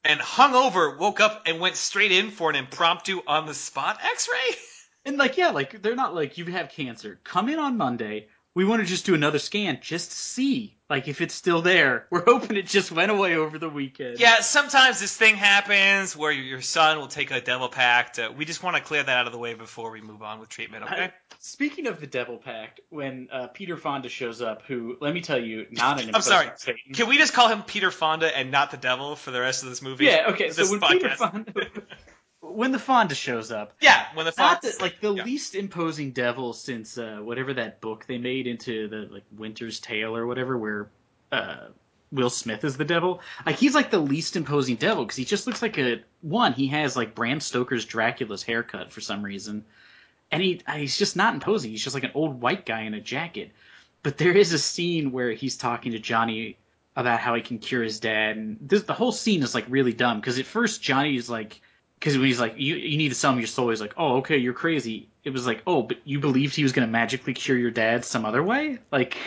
[0.03, 3.99] and hung over, woke up and went straight in for an impromptu on the spot
[4.03, 4.55] X-ray.
[5.05, 7.19] And like, yeah, like they're not like you have cancer.
[7.23, 8.27] Come in on Monday.
[8.53, 12.07] We want to just do another scan just to see, like, if it's still there.
[12.11, 14.19] We're hoping it just went away over the weekend.
[14.19, 18.19] Yeah, sometimes this thing happens where your son will take a devil pact.
[18.19, 20.39] Uh, we just want to clear that out of the way before we move on
[20.39, 20.83] with treatment.
[20.83, 21.11] Okay.
[21.43, 25.39] Speaking of the Devil Pact, when uh, Peter Fonda shows up, who let me tell
[25.39, 26.51] you, not an I'm sorry.
[26.55, 26.93] Satan.
[26.93, 29.69] Can we just call him Peter Fonda and not the devil for the rest of
[29.69, 30.05] this movie?
[30.05, 30.51] Yeah, okay.
[30.51, 31.09] So when Peter.
[31.15, 31.51] Fonda,
[32.41, 34.75] when the Fonda shows up, Yeah, when the not Fonda.
[34.77, 35.23] the, like the yeah.
[35.23, 40.15] least imposing devil since uh, whatever that book they made into the like Winter's Tale
[40.15, 40.89] or whatever, where
[41.31, 41.67] uh,
[42.11, 43.21] Will Smith is the devil.
[43.45, 46.53] Like he's like the least imposing devil because he just looks like a one.
[46.53, 49.63] He has like Bram Stoker's Dracula's haircut for some reason,
[50.31, 51.71] and he uh, he's just not imposing.
[51.71, 53.51] He's just like an old white guy in a jacket.
[54.03, 56.57] But there is a scene where he's talking to Johnny
[56.95, 59.93] about how he can cure his dad, and this the whole scene is like really
[59.93, 61.61] dumb because at first Johnny is like
[62.01, 64.15] because when he's like, you, you need to sell me your soul, he's like, oh,
[64.17, 65.07] okay, you're crazy.
[65.23, 68.03] It was like, oh, but you believed he was going to magically cure your dad
[68.03, 68.79] some other way?
[68.91, 69.17] Like,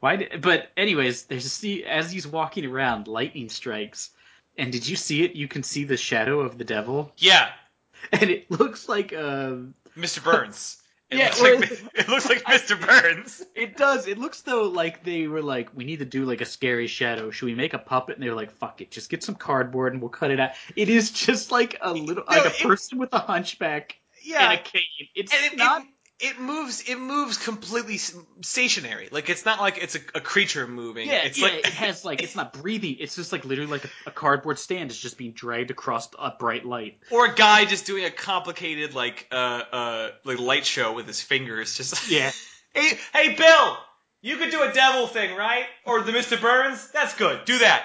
[0.00, 0.16] why?
[0.16, 4.10] Did, but anyways, there's a scene, as he's walking around, lightning strikes.
[4.58, 5.36] And did you see it?
[5.36, 7.12] You can see the shadow of the devil.
[7.18, 7.50] yeah,
[8.12, 10.24] And it looks like, um, Mr.
[10.24, 10.81] Burns.
[11.12, 12.80] It Yeah, looks like it looks like Mr.
[12.80, 13.42] Burns.
[13.54, 14.06] it does.
[14.06, 17.30] It looks though like they were like, we need to do like a scary shadow.
[17.30, 18.16] Should we make a puppet?
[18.16, 20.52] And they were like, fuck it, just get some cardboard and we'll cut it out.
[20.76, 24.60] It is just like a little, No, like a person with a hunchback Yeah, and
[24.60, 24.82] a cane.
[25.14, 25.82] It's it, not.
[25.82, 25.88] it,
[26.22, 26.88] it moves.
[26.88, 27.98] It moves completely
[28.40, 29.08] stationary.
[29.10, 31.08] Like it's not like it's a, a creature moving.
[31.08, 32.96] Yeah, it's yeah, like it has like it's not breathing.
[33.00, 36.30] It's just like literally like a, a cardboard stand is just being dragged across a
[36.38, 36.98] bright light.
[37.10, 41.20] or a guy just doing a complicated like uh uh like light show with his
[41.20, 41.76] fingers.
[41.76, 42.30] Just Yeah,
[42.74, 43.76] hey hey Bill,
[44.20, 45.66] you could do a devil thing, right?
[45.84, 46.40] Or the Mr.
[46.40, 46.88] Burns.
[46.92, 47.44] That's good.
[47.44, 47.84] Do that.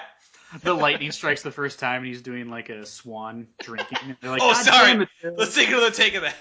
[0.62, 4.16] the lightning strikes the first time, and he's doing like a swan drinking.
[4.20, 4.92] They're like, Oh, "God sorry.
[4.92, 5.34] damn it, Bill.
[5.36, 6.34] Let's take another take of that.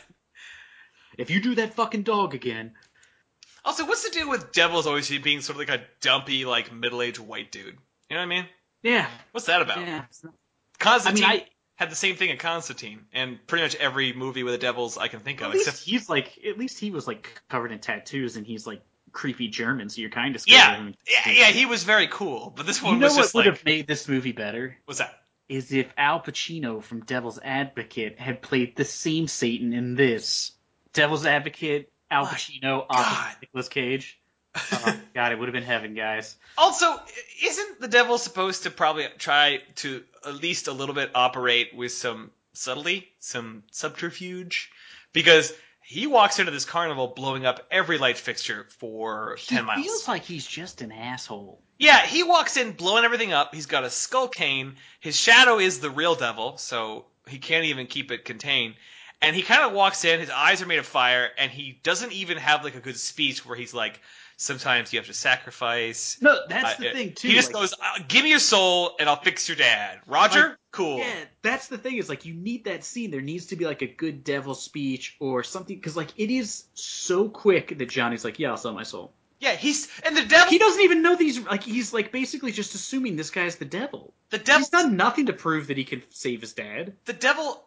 [1.17, 2.73] If you do that fucking dog again,
[3.65, 7.19] Also, what's the deal with devils always being sort of like a dumpy, like middle-aged
[7.19, 7.65] white dude?
[8.09, 8.45] You know what I mean?
[8.83, 9.79] yeah, What's that about?
[9.79, 10.05] yeah.
[10.23, 10.33] not-
[10.79, 14.43] I Constantine mean, I had the same thing in Constantine, and pretty much every movie
[14.43, 17.41] with the devils I can think of, except he's like at least he was like
[17.49, 20.77] covered in tattoos, and he's like creepy German, so you're kind of scared of yeah,
[20.77, 20.95] him.
[21.25, 22.53] yeah, yeah, he was very cool.
[22.55, 24.77] But this one You know was what just would have made this movie better?
[24.85, 25.13] what's that?
[25.49, 30.51] is if Al Pacino from Devil's Advocate had played the same Satan in this.
[30.97, 34.19] Devil's Advocate, Al Pacino, opposite Nicolas Cage.
[34.55, 36.35] Oh, God, it would have been heaven, guys.
[36.57, 36.85] Also,
[37.43, 41.91] isn't the devil supposed to probably try to at least a little bit operate with
[41.91, 44.71] some subtlety, some subterfuge?
[45.13, 49.77] Because he walks into this carnival blowing up every light fixture for 10 miles.
[49.77, 49.85] he miles.
[49.85, 51.61] feels like he's just an asshole.
[51.77, 53.53] Yeah, he walks in blowing everything up.
[53.53, 54.77] He's got a skull cane.
[54.99, 58.73] His shadow is the real devil, so he can't even keep it contained.
[59.21, 62.11] And he kind of walks in, his eyes are made of fire, and he doesn't
[62.11, 63.99] even have like a good speech where he's like,
[64.37, 66.17] sometimes you have to sacrifice.
[66.21, 67.29] No, that's Uh, the thing too.
[67.29, 70.49] He just like- goes, uh, "Give me your soul, and I'll fix your dad." Roger,
[70.49, 70.99] Like, cool.
[70.99, 73.09] Yeah, that's the thing is like you need that scene.
[73.09, 76.65] There needs to be like a good devil speech or something because like it is
[76.75, 79.13] so quick that Johnny's like, yeah, I'll sell my soul.
[79.39, 80.49] Yeah, he's and the devil.
[80.49, 81.39] He doesn't even know these.
[81.39, 84.13] Like he's like basically just assuming this guy's the devil.
[84.29, 84.59] the devil.
[84.59, 86.93] He's done nothing to prove that he can save his dad.
[87.05, 87.63] the devil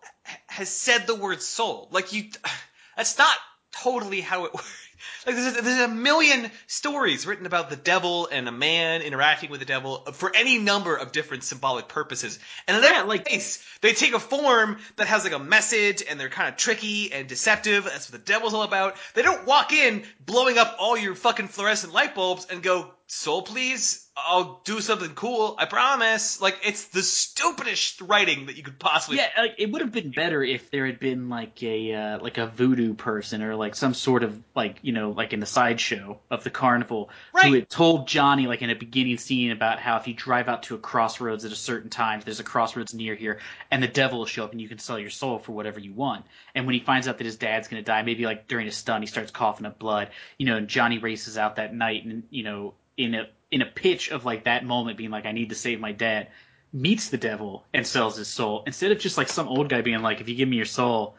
[0.50, 1.88] has said the word soul.
[1.90, 2.24] Like you,
[2.96, 3.36] that's not
[3.82, 4.86] totally how it works.
[5.26, 9.50] Like there's a, there's a million stories written about the devil and a man interacting
[9.50, 12.38] with the devil for any number of different symbolic purposes.
[12.66, 16.18] And in that like- case, they take a form that has like a message and
[16.18, 17.84] they're kind of tricky and deceptive.
[17.84, 18.96] That's what the devil's all about.
[19.14, 23.42] They don't walk in blowing up all your fucking fluorescent light bulbs and go, soul
[23.42, 24.06] please?
[24.16, 25.54] I'll do something cool.
[25.58, 26.40] I promise.
[26.42, 30.10] Like it's the stupidest writing that you could possibly Yeah, like, it would have been
[30.10, 33.94] better if there had been like a uh, like a voodoo person or like some
[33.94, 37.46] sort of like you know like in the sideshow of the carnival Right.
[37.46, 40.64] who had told Johnny like in a beginning scene about how if you drive out
[40.64, 43.38] to a crossroads at a certain time, there's a crossroads near here,
[43.70, 45.92] and the devil will show up and you can sell your soul for whatever you
[45.94, 46.26] want.
[46.54, 49.00] And when he finds out that his dad's gonna die, maybe like during a stun,
[49.00, 50.10] he starts coughing up blood.
[50.36, 53.66] You know, and Johnny races out that night and you know in a in a
[53.66, 56.28] pitch of like that moment being like I need to save my dad
[56.72, 60.02] meets the devil and sells his soul instead of just like some old guy being
[60.02, 61.16] like, "If you give me your soul,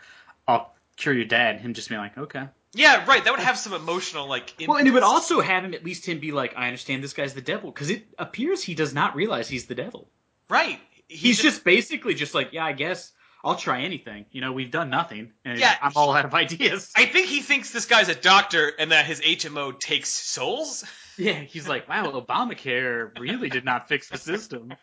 [0.47, 3.21] I'll cure your dad." Him just being like, "Okay." Yeah, right.
[3.23, 4.53] That would have some emotional like.
[4.65, 7.11] Well, and it would also have him at least him be like, "I understand this
[7.13, 10.07] guy's the devil," because it appears he does not realize he's the devil.
[10.49, 10.79] right.
[11.09, 13.11] He's just basically just like, "Yeah, I guess
[13.43, 16.89] I'll try anything." You know, we've done nothing, and Yeah, I'm all out of ideas.
[16.95, 20.85] I think he thinks this guy's a doctor and that his HMO takes souls.
[21.21, 24.73] Yeah, he's like, "Wow, Obamacare really did not fix the system."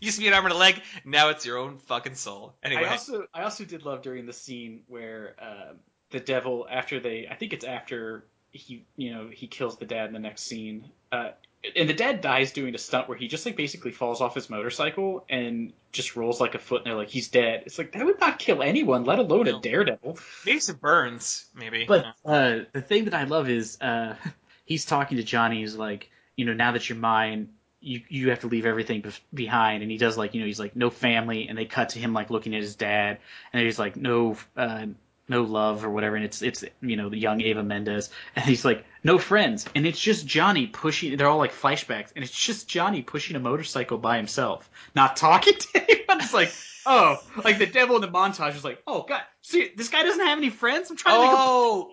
[0.00, 0.80] Used to be an arm and a leg.
[1.04, 2.54] Now it's your own fucking soul.
[2.62, 5.72] Anyway, I also I also did love during the scene where uh,
[6.10, 10.06] the devil after they I think it's after he you know he kills the dad
[10.06, 11.30] in the next scene uh,
[11.76, 14.48] and the dad dies doing a stunt where he just like basically falls off his
[14.48, 17.64] motorcycle and just rolls like a foot and they're like he's dead.
[17.66, 19.58] It's like that would not kill anyone, let alone No.
[19.58, 20.18] a daredevil.
[20.46, 21.46] maybe some burns.
[21.56, 21.84] Maybe.
[21.86, 24.14] But uh, the thing that I love is uh,
[24.68, 25.60] he's talking to Johnny.
[25.60, 27.48] He's like, you know, now that you're mine,
[27.80, 29.02] you you have to leave everything
[29.32, 29.82] behind.
[29.82, 31.48] And he does like, you know, he's like, no family.
[31.48, 33.18] And they cut to him like looking at his dad,
[33.52, 34.86] and he's like, no, uh,
[35.26, 36.16] no love or whatever.
[36.16, 39.64] And it's it's you know the young Ava Mendes, and he's like, no friends.
[39.74, 41.16] And it's just Johnny pushing.
[41.16, 45.54] They're all like flashbacks, and it's just Johnny pushing a motorcycle by himself, not talking
[45.54, 46.20] to anyone.
[46.20, 46.52] It's like.
[46.90, 50.24] Oh, like the devil in the montage is like, oh god, see, this guy doesn't
[50.24, 50.88] have any friends.
[50.88, 51.90] I'm trying to make a oh,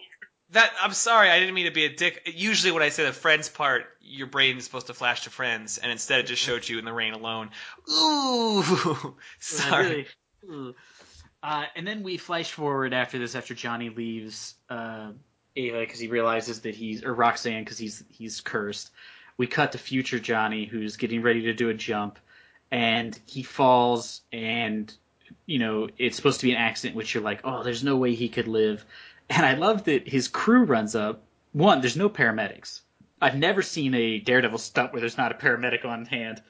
[0.55, 0.73] that.
[0.81, 1.29] I'm sorry.
[1.29, 2.33] I didn't mean to be a dick.
[2.33, 5.77] Usually, when I say the friends part, your brain is supposed to flash to friends,
[5.77, 7.51] and instead it just showed you in the rain alone.
[7.89, 10.07] Ooh, sorry.
[10.43, 10.75] Really?
[11.41, 15.11] Uh, and then we flash forward after this, after Johnny leaves uh,
[15.55, 18.91] Ava because he realizes that he's or Roxanne because he's he's cursed.
[19.37, 22.17] We cut to future Johnny who's getting ready to do a jump,
[22.71, 24.91] and he falls, and
[25.45, 28.15] you know it's supposed to be an accident, which you're like, oh, there's no way
[28.15, 28.83] he could live.
[29.29, 31.23] And I love that his crew runs up.
[31.53, 32.81] One, there's no paramedics.
[33.21, 36.41] I've never seen a Daredevil stunt where there's not a paramedic on hand.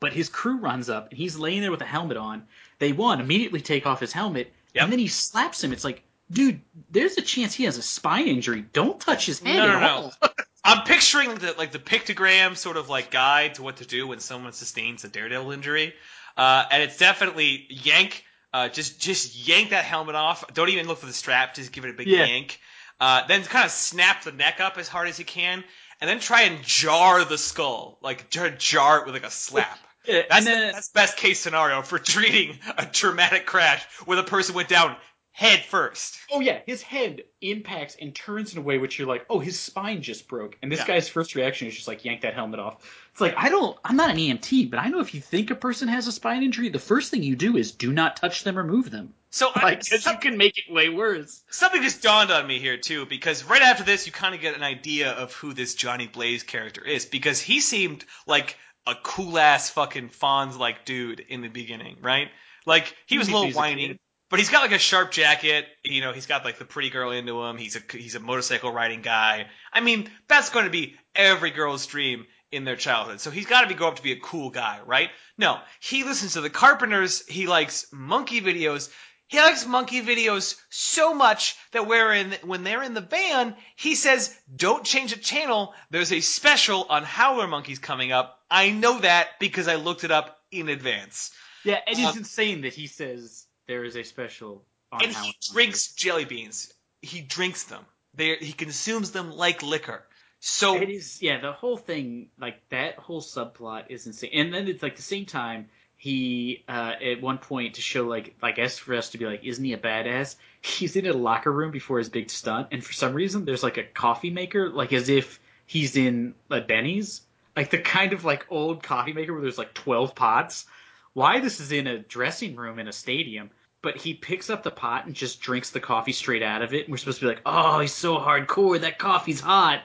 [0.00, 2.44] But his crew runs up and he's laying there with a helmet on.
[2.78, 4.82] They one immediately take off his helmet Yep.
[4.84, 5.72] and then he slaps him.
[5.72, 8.64] It's like, dude, there's a chance he has a spine injury.
[8.72, 10.28] Don't touch his head No, no, no.
[10.64, 14.18] I'm picturing the like the pictogram sort of like guide to what to do when
[14.18, 15.94] someone sustains a daredevil injury,
[16.38, 18.24] uh, and it's definitely yank.
[18.54, 20.44] Uh, just just yank that helmet off.
[20.54, 21.54] Don't even look for the strap.
[21.54, 22.24] Just give it a big Yeah.
[22.24, 22.58] yank.
[23.00, 25.64] Uh, then kind of snap the neck up as hard as you can,
[26.00, 29.78] and then try and jar the skull, like jar, jar it with like a slap.
[30.06, 34.54] Yeah, That's, then, that's best case scenario for treating a traumatic crash where the person
[34.54, 34.96] went down
[35.32, 36.18] head first.
[36.30, 39.58] oh yeah, his head impacts and turns in a way which you're like, oh, his
[39.58, 40.58] spine just broke.
[40.62, 40.86] And this Yeah.
[40.88, 43.03] guy's first reaction is just like yank that helmet off.
[43.14, 45.54] It's like I don't, I'm not an EMT, but I know if you think a
[45.54, 48.58] person has a spine injury, the first thing you do is do not touch them
[48.58, 49.14] or move them.
[49.30, 51.44] So I, Like, you can make it way worse.
[51.48, 54.56] Something just dawned on me here too, because right after this, you kind of get
[54.56, 59.38] an idea of who this Johnny Blaze character is, because he seemed like a cool
[59.38, 62.30] ass fucking Fonz like dude in the beginning, right?
[62.66, 63.96] Like he was a little whiny,
[64.28, 65.66] but he's got like a sharp jacket.
[65.84, 67.58] You know, he's got like the pretty girl into him.
[67.58, 69.46] He's a he's a motorcycle riding guy.
[69.72, 73.20] I mean, that's going to be every girl's dream in their childhood.
[73.20, 75.10] So he's got to be grow up to be a cool guy, right?
[75.36, 77.26] No, he listens to the Carpenters.
[77.26, 78.90] He likes monkey videos.
[79.26, 84.36] He likes monkey videos so much that wherein when they're in the van, he says,
[84.54, 85.74] "Don't change the channel.
[85.90, 88.38] There's a special on Howler Monkeys coming up.
[88.50, 91.30] I know that because I looked it up in advance."
[91.64, 95.34] Yeah, and it's Um, insane that he says there is a special on and Howard
[95.40, 96.72] he drinks jelly beans.
[97.00, 97.84] He drinks them.
[98.12, 100.06] They he consumes them like liquor.
[100.46, 101.40] So It is, yeah.
[101.40, 104.28] The whole thing, like that whole subplot, is insane.
[104.34, 108.36] And then it's like the same time he, uh, at one point to show like,
[108.42, 110.36] I guess for us to be like, isn't he a badass?
[110.60, 113.78] He's in a locker room before his big stunt, and for some reason there's like
[113.78, 117.22] a coffee maker, like as if he's in a Denny's,
[117.56, 120.66] like the kind of like old coffee maker where there's like twelve pots.
[121.14, 123.50] Why this is in a dressing room in a stadium?
[123.80, 126.84] But he picks up the pot and just drinks the coffee straight out of it.
[126.84, 128.80] And we're supposed to be like, oh, he's so hardcore.
[128.80, 129.82] That coffee's hot.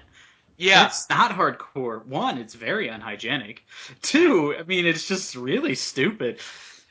[0.60, 2.06] Yeah, It's not hardcore.
[2.06, 3.64] One, it's very unhygienic.
[4.02, 6.40] Two, I mean, it's just really stupid.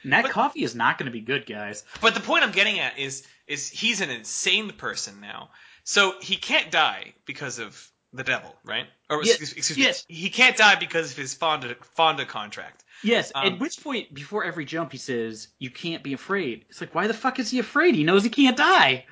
[0.02, 1.84] And that But- coffee is not going to be good, guys.
[2.00, 5.50] But the point I'm getting at is is he's an insane person now.
[5.84, 8.86] So he can't die because of the devil, right?
[9.08, 10.04] Or Yeah, excuse, excuse yes.
[10.08, 10.14] me.
[10.16, 12.84] He can't die because of his Fonda Fonda contract.
[13.02, 16.64] Yes, Um, at which point, before every jump, he says, You can't be afraid.
[16.68, 17.94] It's like, why the fuck is he afraid?
[17.94, 19.06] He knows he can't die.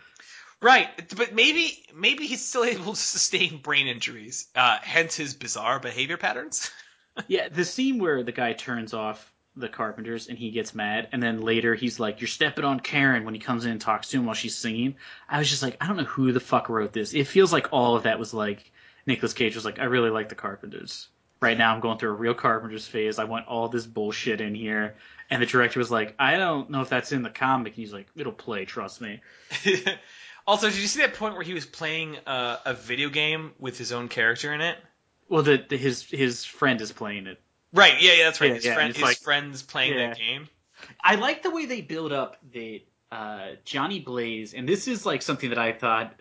[0.63, 5.81] Right, but maybe maybe he's still able to sustain brain injuries, uh, hence his bizarre
[5.81, 6.71] behavior patterns.
[7.29, 11.23] Yeah, the scene where the guy turns off the carpenters and he gets mad, and
[11.23, 14.19] then later he's like, You're stepping on Karen when he comes in and talks to
[14.19, 14.97] him while she's singing.
[15.29, 17.15] I was just like, I don't know who the fuck wrote this.
[17.15, 18.71] It feels like all of that was like,
[19.07, 21.09] Nicolas Cage was like, I really like the Carpenters.
[21.41, 23.19] Right now I'm going through a real Carpenters phase.
[23.19, 24.97] I want all this bullshit in here.
[25.31, 27.73] And the director was like, I don't know if that's in the comic.
[27.73, 29.21] And he's like, It'll play, trust me.
[30.47, 33.77] also, did you see that point where he was playing uh, a video game with
[33.79, 34.77] his own character in it?
[35.29, 37.41] Well, the, the his his friend is playing it.
[37.73, 38.49] Right, yeah, yeah, that's right.
[38.51, 40.09] Yeah, his yeah, friend, his like- friends playing Yeah.
[40.09, 40.49] that game.
[41.03, 45.23] I like the way they build up the uh, Johnny Blaze, and this is like
[45.23, 46.15] something that I thought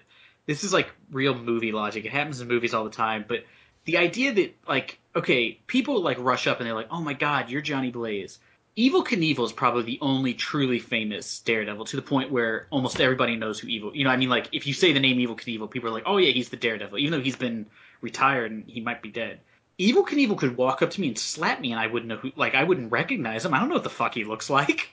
[0.45, 2.05] this is like real movie logic.
[2.05, 3.43] It happens in movies all the time, but
[3.83, 7.49] the idea that like okay, people like rush up and they're like, "Oh my God,
[7.49, 8.39] you're Johnny Blaze."
[8.77, 13.37] Evel Knievel is probably the only truly famous Daredevil to the point where almost everybody
[13.37, 13.95] knows who Evel.
[13.95, 16.03] You know, I mean, like if you say the name Evel Knievel, people are like,
[16.05, 17.67] "Oh yeah, he's the Daredevil," even though he's been
[18.01, 19.39] retired and he might be dead.
[19.79, 22.33] Evel Knievel could walk up to me and slap me, and I wouldn't know who.
[22.35, 23.53] Like I wouldn't recognize him.
[23.53, 24.89] I don't know what the fuck he looks like.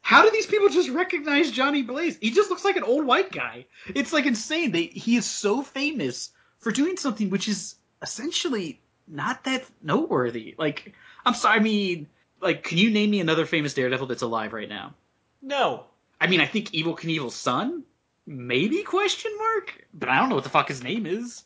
[0.00, 2.16] How do these people just recognize Johnny Blaze?
[2.18, 3.66] He just looks like an old white guy.
[3.94, 4.72] It's like insane.
[4.72, 10.54] They he is so famous for doing something which is essentially not that noteworthy.
[10.56, 10.94] Like
[11.26, 11.58] I'm sorry.
[11.58, 12.06] I mean,
[12.40, 14.94] like, can you name me another famous Daredevil that's alive right now?
[15.42, 15.84] No.
[16.20, 17.84] I mean, I think Evel Knievel's son,
[18.26, 21.44] maybe question mark, but I don't know what the fuck his name is.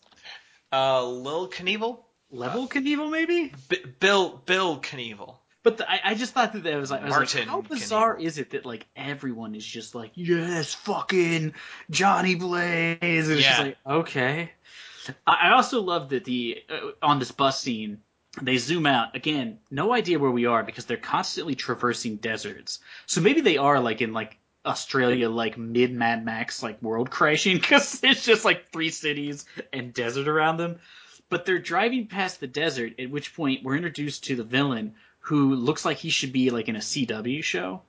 [0.72, 1.98] Uh, Lil Knievel?
[2.30, 3.52] Level Knievel, maybe.
[3.68, 5.36] B- Bill Bill Knievel.
[5.62, 7.60] But the, I, I just thought that that was like, I was like, Martin how
[7.60, 11.54] bizarre is it that like everyone is just like, yes, fucking
[11.90, 13.62] Johnny Blaze, and it's just Yeah.
[13.64, 14.50] like, okay.
[15.26, 18.00] I, I also love that the uh, on this bus scene
[18.40, 19.58] they zoom out again.
[19.70, 22.80] No idea where we are because they're constantly traversing deserts.
[23.06, 27.56] So maybe they are like in like Australia, like mid Mad Max, like world crashing
[27.58, 30.78] because it's just like three cities and desert around them.
[31.28, 35.54] But they're driving past the desert, at which point we're introduced to the villain who
[35.54, 37.82] looks like he should be like in a CW show.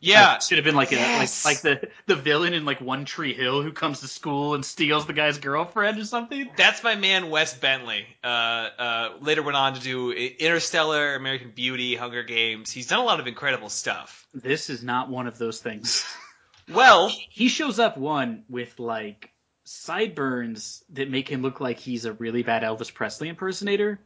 [0.00, 0.32] Yeah.
[0.32, 1.44] Like, should have been like Yes.
[1.44, 4.54] a like, like the the villain in like One Tree Hill who comes to school
[4.54, 6.48] and steals the guy's girlfriend or something.
[6.56, 8.06] That's my man Wes Bentley.
[8.22, 12.70] Uh, uh, later went on to do Interstellar, American Beauty, Hunger Games.
[12.70, 14.26] He's done a lot of incredible stuff.
[14.32, 16.04] This is not one of those things.
[16.70, 19.30] Well, he shows up one with like
[19.64, 23.98] sideburns that make him look like he's a really bad Elvis Presley impersonator,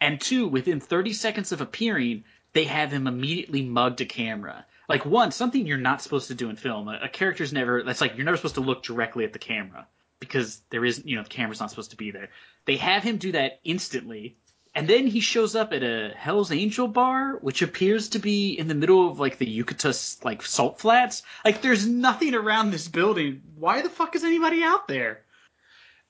[0.00, 2.22] and two, within 30 seconds of appearing,
[2.52, 4.64] they have him immediately mugged a camera.
[4.88, 6.88] Like one, something you're not supposed to do in film.
[6.88, 7.82] A, a character's never.
[7.82, 9.86] That's like you're never supposed to look directly at the camera
[10.20, 12.28] because there is, you know, the camera's not supposed to be there.
[12.64, 14.36] They have him do that instantly.
[14.74, 18.68] And then he shows up at a Hell's Angel bar, which appears to be in
[18.68, 21.22] the middle of like the Yucatan like salt flats.
[21.44, 23.42] Like there's nothing around this building.
[23.56, 25.22] Why the fuck is anybody out there?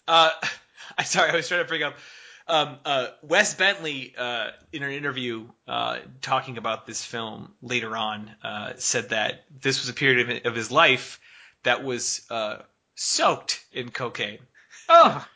[0.09, 0.31] uh,
[0.99, 1.95] I sorry, I was trying to bring up.
[2.49, 8.31] Um, uh, Wes Bentley, uh, in an interview uh, talking about this film later on,
[8.43, 11.19] uh, said that this was a period of, of his life
[11.65, 12.59] that was uh,
[12.95, 14.39] soaked in cocaine.
[14.89, 15.27] Oh,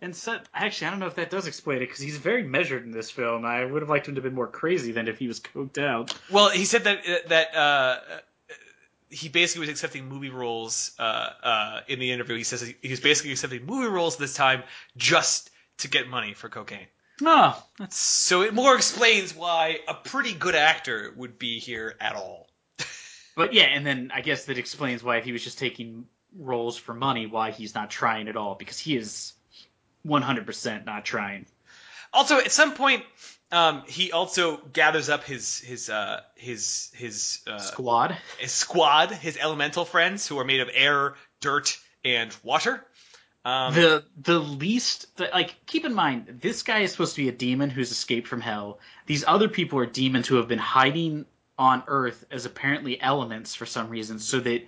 [0.00, 2.84] And so, actually, I don't know if that does explain it because he's very measured
[2.84, 3.44] in this film.
[3.44, 5.78] I would have liked him to have been more crazy than if he was coked
[5.78, 6.16] out.
[6.30, 7.98] Well, he said that that uh,
[9.10, 12.36] he basically was accepting movie roles uh, uh, in the interview.
[12.36, 14.62] He says he was basically accepting movie roles this time
[14.96, 16.86] just to get money for cocaine.
[17.22, 22.14] Oh, that's So it more explains why a pretty good actor would be here at
[22.14, 22.46] all.
[23.36, 26.06] But yeah, and then I guess that explains why if he was just taking
[26.36, 29.32] roles for money, why he's not trying at all because he is
[30.04, 31.46] 100% not trying.
[32.12, 33.04] Also, at some point,
[33.52, 38.16] um, he also gathers up his his uh, his his uh, Squad.
[38.38, 42.84] his squad, his elemental friends who are made of air, dirt, and water.
[43.48, 47.28] Um, The the least the, like keep in mind this guy is supposed to be
[47.30, 48.78] a demon who's escaped from hell.
[49.06, 51.24] These other people are demons who have been hiding
[51.58, 54.66] on Earth as apparently elements for some reason, so that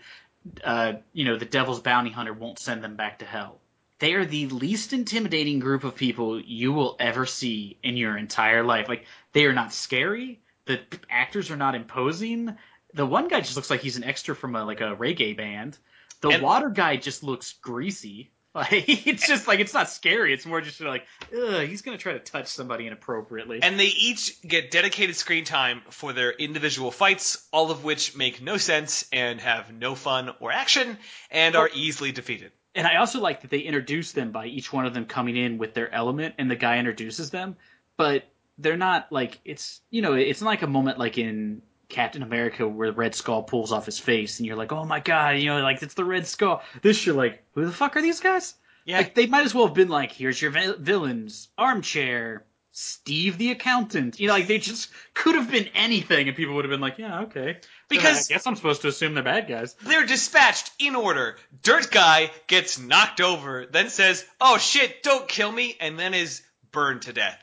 [0.65, 3.59] uh, you know the devil's bounty hunter won't send them back to hell.
[3.99, 8.65] They are the least intimidating group of people you will ever see in your entire
[8.65, 8.89] life.
[8.89, 9.05] Like
[9.35, 10.41] they are not scary.
[10.65, 12.57] The actors are not imposing.
[12.95, 15.77] The one guy just looks like he's an extra from a like a reggae band.
[16.23, 18.31] The And- water guy just looks greasy.
[18.55, 20.35] Like it's just like it's not scary.
[20.35, 23.61] It's more just like, ugh, he's gonna try to touch somebody inappropriately.
[23.63, 28.43] and they each get dedicated screen time for their individual fights, all of which make
[28.43, 30.99] no sense and have no fun or action,
[31.31, 32.51] and are easily defeated.
[32.75, 35.57] And I also like that they introduce them by each one of them coming in
[35.57, 37.57] with their element, and the guy introduces them,
[37.97, 38.25] but
[38.59, 42.67] they're not like it's you know it's not like a moment like in Captain America
[42.67, 45.47] where the Red Skull pulls off his face, and you're like, oh my god, you
[45.47, 46.63] know, like it's the Red Skull.
[46.83, 48.55] This you're like, who the fuck are these guys?
[48.87, 53.37] Yeah, Like they might as well have been like, here's your vi- villains, armchair, Steve
[53.37, 54.19] the accountant.
[54.19, 56.99] You know, like they just could have been anything, and people would have been like,
[56.99, 57.59] yeah, okay.
[57.89, 59.75] Because- I guess I'm supposed to assume they're bad guys.
[59.83, 61.37] They're dispatched in order.
[61.63, 66.43] Dirt guy gets knocked over, then says, "Oh shit, don't kill me," and then is
[66.73, 67.39] burned to death.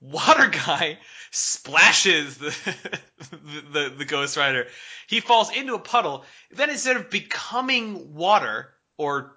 [0.00, 0.98] Water guy
[1.30, 2.54] splashes the
[3.30, 4.66] the, the, the Ghost Rider.
[5.06, 6.24] He falls into a puddle.
[6.50, 9.36] Then instead of becoming water or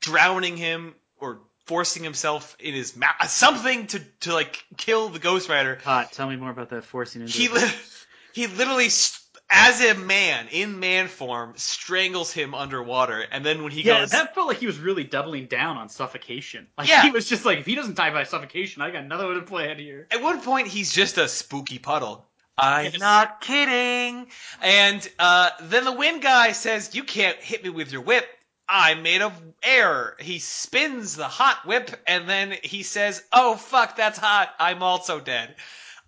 [0.00, 5.18] drowning him or forcing himself in his mouth, uh, something to to like kill the
[5.18, 6.12] Ghost Rider, Hot.
[6.12, 7.32] Tell me more about that forcing into.
[7.32, 7.70] he li-
[8.32, 9.19] he literally st-
[9.50, 14.10] as a man in man form strangles him underwater and then when he yeah, goes
[14.10, 16.66] that felt like he was really doubling down on suffocation.
[16.78, 17.02] Like Yeah.
[17.02, 19.42] he was just like, if he doesn't die by suffocation, I got another one to
[19.42, 20.06] play here.
[20.10, 22.24] at one point he's just a spooky puddle
[22.58, 22.98] i'm Yes.
[23.00, 24.26] not kidding
[24.62, 28.26] and uh, then the wind guy says you can't hit me with your whip
[28.68, 29.32] i'm made of
[29.62, 34.82] air he spins the hot whip and then he says oh fuck that's hot i'm
[34.82, 35.54] also dead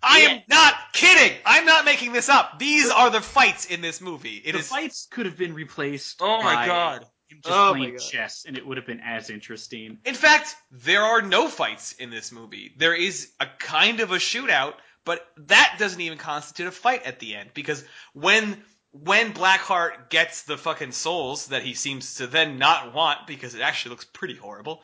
[0.03, 1.37] I am not kidding.
[1.45, 2.59] I'm not making this up.
[2.59, 4.41] These are the fights in this movie.
[4.43, 4.67] It the is.
[4.67, 6.17] fights could have been replaced.
[6.21, 7.01] Oh my by God.
[7.27, 8.01] Him just Oh my playing God.
[8.01, 9.99] chess, and it would have been as interesting.
[10.05, 12.73] In fact, there are no fights in this movie.
[12.77, 14.73] There is a kind of a shootout,
[15.05, 17.83] but that doesn't even constitute a fight at the end because
[18.13, 23.55] when when Blackheart gets the fucking souls that he seems to then not want because
[23.55, 24.83] it actually looks pretty horrible,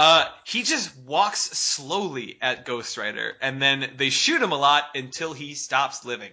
[0.00, 4.84] uh, he just walks slowly at Ghost Rider and then they shoot him a lot
[4.94, 6.30] until he stops living.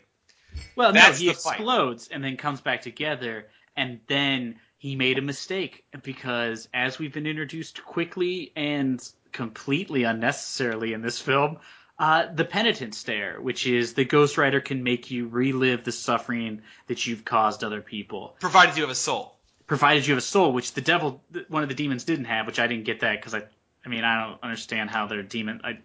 [0.76, 1.56] Well, That's no, he the fight.
[1.56, 7.14] explodes and then comes back together, and then he made a mistake because, as we've
[7.14, 9.00] been introduced quickly and
[9.34, 11.58] completely unnecessarily in this film,
[12.00, 16.62] uh, the penitent stare, which is the Ghost Rider can make you relive the suffering
[16.88, 19.36] that you've caused other people, Provided you have a soul.
[19.68, 22.60] provided you have a soul, which the devil, one of the demons, didn't have, which
[22.60, 23.44] I didn't get that because I.
[23.88, 25.62] I mean, I don't understand how they're demon.
[25.64, 25.80] I,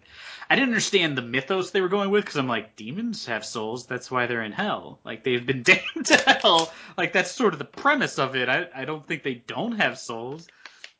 [0.49, 3.85] I didn't understand the mythos they were going with because I'm like, demons have souls.
[3.85, 4.99] That's why they're in hell.
[5.05, 6.73] Like they've been damned to hell.
[6.97, 8.49] Like that's sort of the premise of it.
[8.49, 10.49] I, I don't think they don't have souls,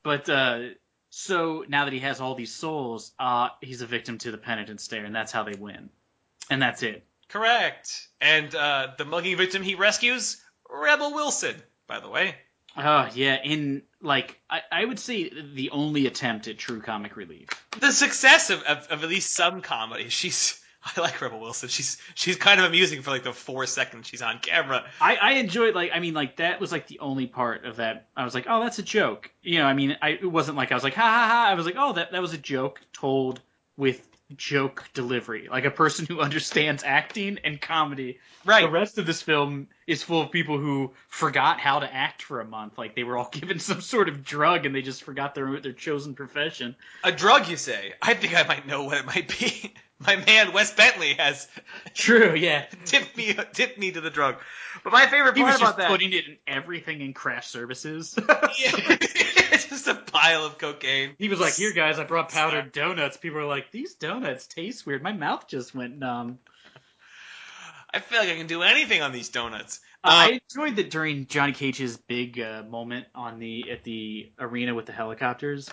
[0.01, 0.69] but uh,
[1.09, 4.79] so now that he has all these souls, uh, he's a victim to the penitent
[4.79, 5.89] stare, and that's how they win.
[6.49, 7.05] And that's it.
[7.27, 8.07] Correct.
[8.21, 12.35] And uh, the mugging victim he rescues, Rebel Wilson, by the way.
[12.75, 17.49] Oh yeah, in like I, I would say the only attempt at true comic relief.
[17.79, 20.09] the success of, of, of at least some comedy.
[20.09, 21.69] She's I like Rebel Wilson.
[21.69, 24.83] She's she's kind of amusing for like the four seconds she's on camera.
[24.99, 28.07] I, I enjoyed like I mean like that was like the only part of that
[28.17, 30.71] I was like oh that's a joke you know I mean I it wasn't like
[30.71, 32.81] I was like ha ha ha I was like oh that that was a joke
[32.91, 33.39] told
[33.77, 34.05] with
[34.37, 38.65] joke delivery like a person who understands acting and comedy Right.
[38.65, 42.41] the rest of this film is full of people who forgot how to act for
[42.41, 45.33] a month like they were all given some sort of drug and they just forgot
[45.35, 46.75] their their chosen profession
[47.05, 47.93] A drug, you say?
[48.01, 49.73] I think I might know what it might be.
[49.99, 51.47] My man Wes Bentley has
[51.93, 54.35] true yeah tipped me tipped me to the drug.
[54.83, 57.47] But my favorite he part was about just that putting it in everything in craft
[57.47, 58.17] services
[58.59, 58.97] Yeah.
[59.73, 61.15] Just a pile of cocaine.
[61.17, 64.85] He was like, "Here, guys, I brought powdered donuts." People are like, "These donuts taste
[64.85, 65.03] weird.
[65.03, 66.39] My mouth just went numb."
[67.93, 69.79] I feel like I can do anything on these donuts.
[70.03, 74.31] Uh, Um, I enjoyed that during Johnny Cage's big uh, moment on the at the
[74.39, 75.69] arena with the helicopters.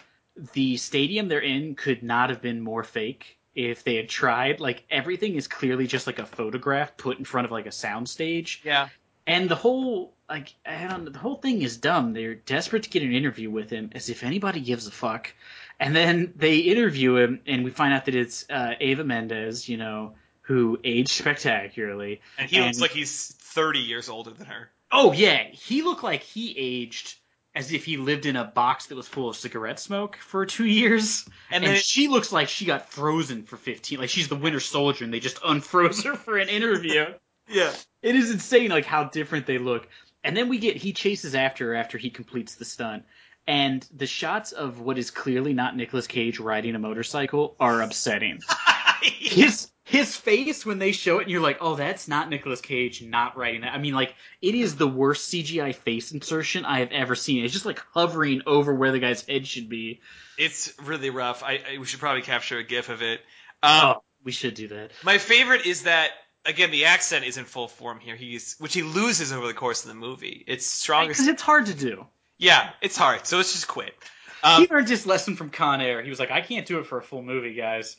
[0.53, 4.61] The stadium they're in could not have been more fake if they had tried.
[4.61, 8.64] Like everything is clearly just like a photograph put in front of like a soundstage,
[8.64, 8.88] yeah.
[9.26, 12.12] and the whole like I don't know, the whole thing is dumb.
[12.12, 15.32] They're desperate to get an interview with him, as if anybody gives a fuck.
[15.78, 19.76] And then they interview him, and we find out that it's uh, Ava Mendes, you
[19.78, 22.20] know, who aged spectacularly.
[22.38, 24.70] And he looks like he's 30 years older than her.
[24.92, 27.16] Oh yeah, he looked like he aged
[27.54, 30.66] as if he lived in a box that was full of cigarette smoke for two
[30.66, 31.24] years.
[31.50, 33.98] And And, then- she looks like she got frozen for fifteen.
[33.98, 37.06] Like she's the Winter Soldier, and they just unfroze her for an interview.
[37.52, 37.72] Yeah.
[38.00, 39.88] it is insane, like how different they look.
[40.22, 43.04] And then we get he chases after after he completes the stunt.
[43.46, 48.40] And the shots of what is clearly not Nicolas Cage riding a motorcycle are upsetting.
[49.02, 53.02] his his face when they show it and you're like, oh, that's not Nicolas Cage
[53.02, 53.74] not riding that.
[53.74, 57.44] I mean, like, it is the worst CGI face insertion I have ever seen.
[57.44, 60.00] It's just like hovering over where the guy's head should be.
[60.38, 61.42] it's really rough.
[61.42, 63.20] I, I we should probably capture a gif of it.
[63.62, 64.92] Um, oh, we should do that.
[65.02, 66.10] My favorite is that
[66.45, 68.16] again the accent is in full form here.
[68.16, 70.45] He's which he loses over the course of the movie.
[70.47, 71.09] It's stronger.
[71.09, 72.07] Because it's hard to do.
[72.38, 73.26] Yeah, it's hard.
[73.26, 73.95] So let's just quit.
[74.43, 76.03] Um, he learned his lesson from Con Air.
[76.03, 77.97] He was like, I can't do it for a full movie, guys.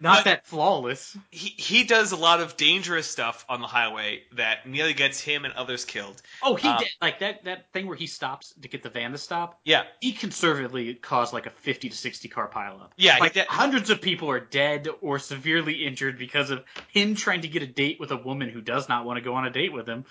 [0.00, 1.16] Not But- that flawless.
[1.30, 5.44] he he does a lot of dangerous stuff on the highway that nearly gets him
[5.44, 6.22] and others killed.
[6.42, 9.12] Oh, he Um, did like that that thing where he stops to get the van
[9.12, 9.60] to stop.
[9.64, 12.90] Yeah, He conservatively caused like a fifty to sixty car pileup.
[12.96, 13.18] yeah.
[13.18, 17.48] Like de- hundreds of people are dead or severely injured because of him trying to
[17.48, 19.72] get a date with a woman who does not want to go on a date
[19.72, 20.04] with him.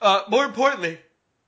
[0.00, 0.98] Uh, more importantly,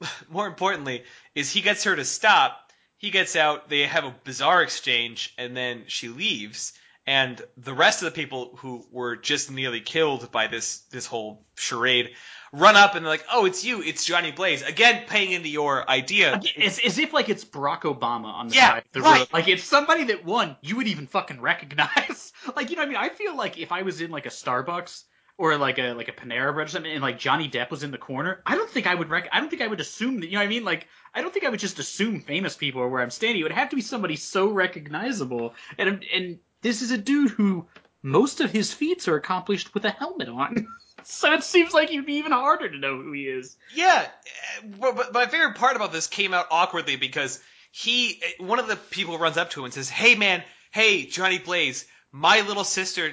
[0.29, 2.61] more importantly, is he gets her to stop.
[2.99, 3.69] He gets out.
[3.69, 6.73] They have a bizarre exchange, and then she leaves.
[7.07, 11.45] And the rest of the people who were just nearly killed by this this whole
[11.55, 12.11] charade
[12.53, 13.83] run up and they're like, "Oh, it's you!
[13.83, 16.41] It's Johnny Blaze!" Again, paying into your idea.
[16.57, 19.21] It's as if like it's Barack Obama on the Yeah, side of the right.
[19.21, 19.29] road.
[19.33, 22.33] Like it's somebody that one you would even fucking recognize.
[22.57, 22.97] like you know what I mean?
[22.97, 25.05] I feel like if I was in like a Starbucks
[25.37, 27.91] or like a like a Panera Bread or something, and like Johnny Depp was in
[27.91, 30.27] the corner, I don't think I would rec- I don't think I would assume that
[30.27, 30.65] you know what I mean?
[30.65, 33.41] Like I don't think I would just assume famous people are where I'm standing.
[33.41, 35.55] It would have to be somebody so recognizable.
[35.77, 37.67] And and this is a dude who
[38.03, 40.67] most of his feats are accomplished with a helmet on.
[41.05, 43.57] so it seems like it'd be even harder to know who he is.
[43.75, 47.39] Yeah, uh, but, but my favorite part about this came out awkwardly because
[47.71, 51.05] he, uh, one of the people runs up to him and says, "Hey, man, hey,
[51.05, 53.13] Johnny Blaze, my little sister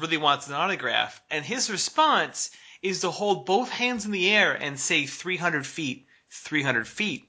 [0.00, 4.54] really wants an autograph," and his response is to hold both hands in the air
[4.54, 7.28] and say 300 feet, 300 feet.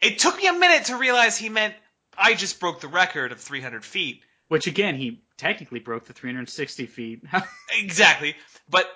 [0.00, 1.74] It took me a minute to realize he meant
[2.18, 4.22] I just broke the record of 300 feet.
[4.48, 7.24] Which again, he technically broke the 360 feet.
[7.78, 8.34] Exactly,
[8.70, 8.86] but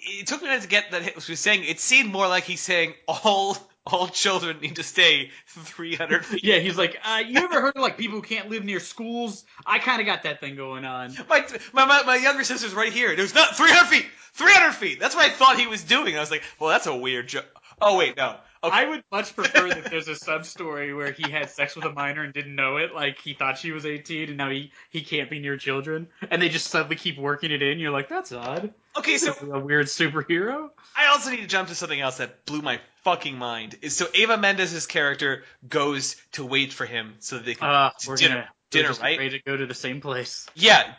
[0.00, 1.64] it took me a minute to get that he was saying.
[1.64, 3.56] It seemed more like he's saying all
[3.92, 6.44] all children need to stay 300 feet.
[6.44, 9.44] yeah, he's like, uh, you ever heard of like people who can't live near schools?
[9.64, 11.14] I kind of got that thing going on.
[11.28, 13.10] My, my, my, my younger sister's right here.
[13.10, 14.06] It was not 300 feet.
[14.34, 15.00] 300 feet.
[15.00, 16.16] That's what I thought he was doing.
[16.16, 17.46] I was like, well, that's a weird joke.
[17.80, 18.36] Oh, wait, no.
[18.64, 18.76] Okay.
[18.76, 21.92] I would much prefer that there's a sub story where he had sex with a
[21.92, 25.02] minor and didn't know it, like he thought she was 18 and now he, he
[25.02, 27.78] can't be near children, and they just suddenly keep working it in.
[27.78, 28.74] You're like, that's odd.
[28.96, 30.70] okay, so a weird superhero.
[30.96, 33.76] I also need to jump to something else that blew my fucking mind.
[33.80, 37.90] Is so Ava Mendes's character goes to wait for him so that they can Uh,
[38.08, 38.34] we're dinner.
[38.34, 39.18] gonna dinner, we're right?
[39.18, 40.48] Ready to go to the same place.
[40.56, 40.94] Yeah.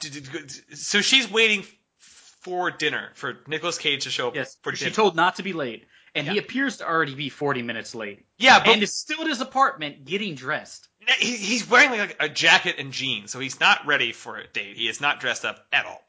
[0.75, 1.65] So she's waiting
[1.97, 5.51] for dinner for Nicolas Cage to show up Yes, for she told not to be
[5.51, 9.21] late, and he appears to already be 40 minutes late, yeah, but and is still
[9.21, 10.87] at his apartment getting dressed.
[11.19, 14.77] he- he's wearing like a jacket and jeans, so he's not ready for a date.
[14.77, 16.01] He is not dressed up at all.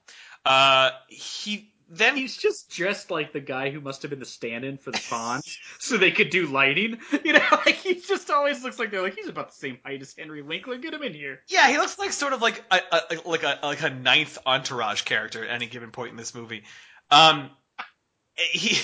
[0.45, 4.79] Uh, he then He's just dressed like the guy who must have been the stand-in
[4.79, 6.99] for the Fonz, so they could do lighting.
[7.25, 10.01] You know, like he just always looks like they're like he's about the same height
[10.01, 10.79] as Henry Winkler.
[10.79, 11.41] Get him in here.
[11.49, 15.03] Yeah, he looks like sort of like a, a like a like a ninth entourage
[15.03, 16.63] character at any given point in this movie.
[17.11, 17.51] Um,
[18.37, 18.79] he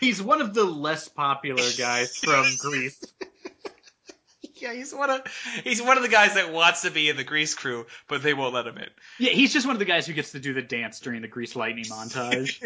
[0.00, 3.02] He's one of the less popular guys from Grease.
[4.54, 5.20] yeah he's one of
[5.64, 8.34] he's one of the guys that wants to be in the Grease crew, but they
[8.34, 8.88] won't let him in.
[9.18, 11.28] Yeah, he's just one of the guys who gets to do the dance during the
[11.28, 12.58] Grease Lightning montage.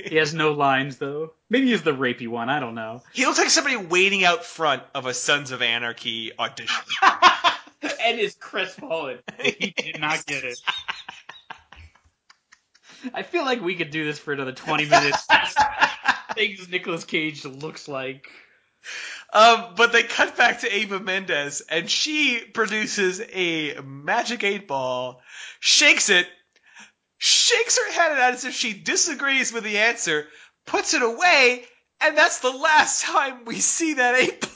[0.08, 1.32] he has no lines though.
[1.50, 2.48] Maybe he's the rapey one.
[2.48, 3.02] I don't know.
[3.12, 6.84] he looks like somebody waiting out front of a Sons of Anarchy audition.
[7.82, 9.18] and is crestfallen.
[9.40, 10.58] He did not get it.
[13.14, 15.26] I feel like we could do this for another 20 minutes.
[16.34, 18.28] Things Nicolas Cage looks like.
[19.32, 25.20] Um, but they cut back to Ava Mendes, and she produces a magic eight ball,
[25.60, 26.28] shakes it,
[27.18, 30.26] shakes her head at it as if she disagrees with the answer,
[30.66, 31.64] puts it away,
[32.00, 34.50] and that's the last time we see that eight ball.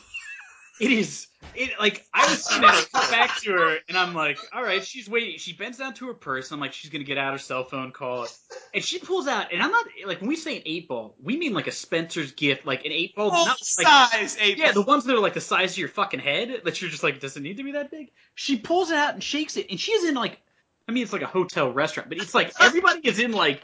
[0.81, 4.39] It is it like I was sitting there, cut back to her, and I'm like,
[4.53, 5.39] all right, she's waiting.
[5.39, 6.51] She bends down to her purse.
[6.51, 8.37] And I'm like, she's gonna get out her cell phone, call it,
[8.75, 9.53] and she pulls out.
[9.53, 12.33] And I'm not like when we say an eight ball, we mean like a Spencer's
[12.33, 15.21] gift, like an eight ball, Full not like size eight yeah, the ones that are
[15.21, 17.65] like the size of your fucking head that you're just like, does it need to
[17.65, 18.11] be that big?
[18.35, 20.41] She pulls it out and shakes it, and she's in like,
[20.89, 23.63] I mean, it's like a hotel restaurant, but it's like everybody is in like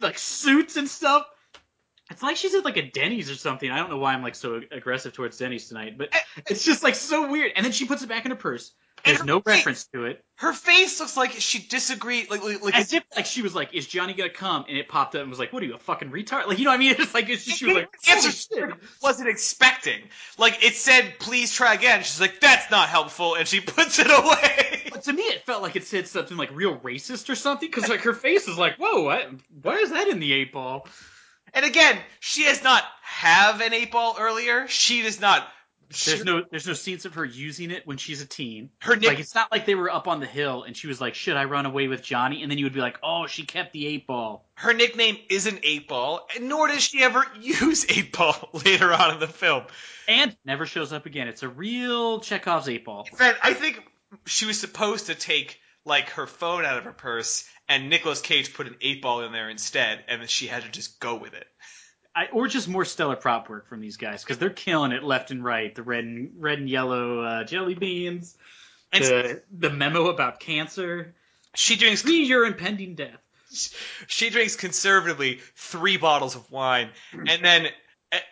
[0.00, 1.26] like suits and stuff.
[2.18, 3.70] It's like she's at like a Denny's or something.
[3.70, 6.64] I don't know why I'm like so aggressive towards Denny's tonight, but eh, eh, it's
[6.64, 7.52] just like so weird.
[7.54, 8.72] And then she puts it back in her purse.
[9.04, 10.24] There's And no face- reference to it.
[10.34, 13.72] Her face looks like she disagreed, like like, like As if like she was like,
[13.72, 15.78] "Is Johnny gonna come?" And it popped up and was like, "What are you, a
[15.78, 16.96] fucking retard?" Like you know what I mean?
[16.98, 18.68] It's like it's just, she was like, answer shit."
[19.00, 20.00] wasn't expecting.
[20.38, 22.02] Like it said, please try again.
[22.02, 24.88] She's like, that's not helpful, and she puts it away.
[24.90, 27.88] But to me, it felt like it said something like real racist or something because
[27.88, 29.30] like her face is like, "Whoa, what?
[29.62, 30.88] Why is that in the eight ball?"
[31.54, 34.68] And again, she does not have an eight ball earlier.
[34.68, 35.46] She does not.
[36.04, 38.68] There's no there's no scenes of her using it when she's a teen.
[38.80, 39.08] her nick.
[39.08, 41.36] Like it's not like they were up on the hill and she was like, "Should
[41.38, 43.86] I run away with Johnny?" And then you would be like, "Oh, she kept the
[43.86, 48.50] eight ball." her nickname isn't eight ball, and nor does she ever use eight ball
[48.64, 49.62] later on in the film.
[50.08, 51.28] And never shows up again.
[51.28, 53.06] It's a real Chekhov's eight ball.
[53.10, 53.80] In fact, I think
[54.26, 58.54] she was supposed to take like her phone out of her purse, and Nicolas Cage
[58.54, 61.34] put an eight ball in there instead, and then she had to just go with
[61.34, 61.46] it.
[62.14, 65.30] I, or just more stellar prop work from these guys because they're killing it left
[65.30, 65.74] and right.
[65.74, 68.36] The red and red and yellow uh, jelly beans,
[68.92, 71.14] And the the memo about cancer,
[71.54, 73.20] she drinks see your impending death.
[74.08, 77.68] she drinks conservatively three bottles of wine, and then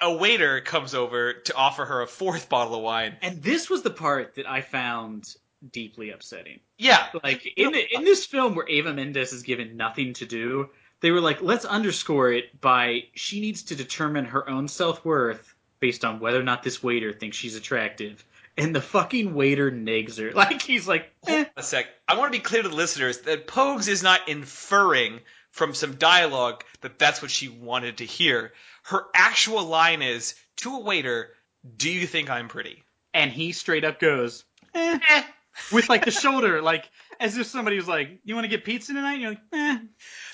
[0.01, 3.17] a waiter comes over to offer her a fourth bottle of wine.
[3.23, 5.35] And this was the part that I found
[5.71, 6.61] deeply upsetting.
[6.79, 10.71] Yeah, Like in the, in this film where Ava Mendes is given nothing to do,
[11.01, 15.55] they were like, let's underscore it by she needs to determine her own self worth
[15.81, 18.25] based on whether or not this waiter thinks she's attractive.
[18.59, 20.31] And the fucking waiter nags her.
[20.35, 21.33] Like he's like, eh.
[21.35, 21.87] Hold on a sec.
[22.09, 25.97] I want to be clear to the listeners that Pogues is not inferring from some
[25.97, 28.53] dialogue that that's what she wanted to hear.
[28.85, 31.35] Her actual line is to a waiter,
[31.77, 32.83] "Do you think I'm pretty?"
[33.13, 34.45] and he straight up goes,
[34.75, 35.23] eh, Eh.
[35.73, 36.89] With like the shoulder, like
[37.21, 39.15] as if somebody was like, you want to get pizza tonight?
[39.15, 39.79] And you're like, eh.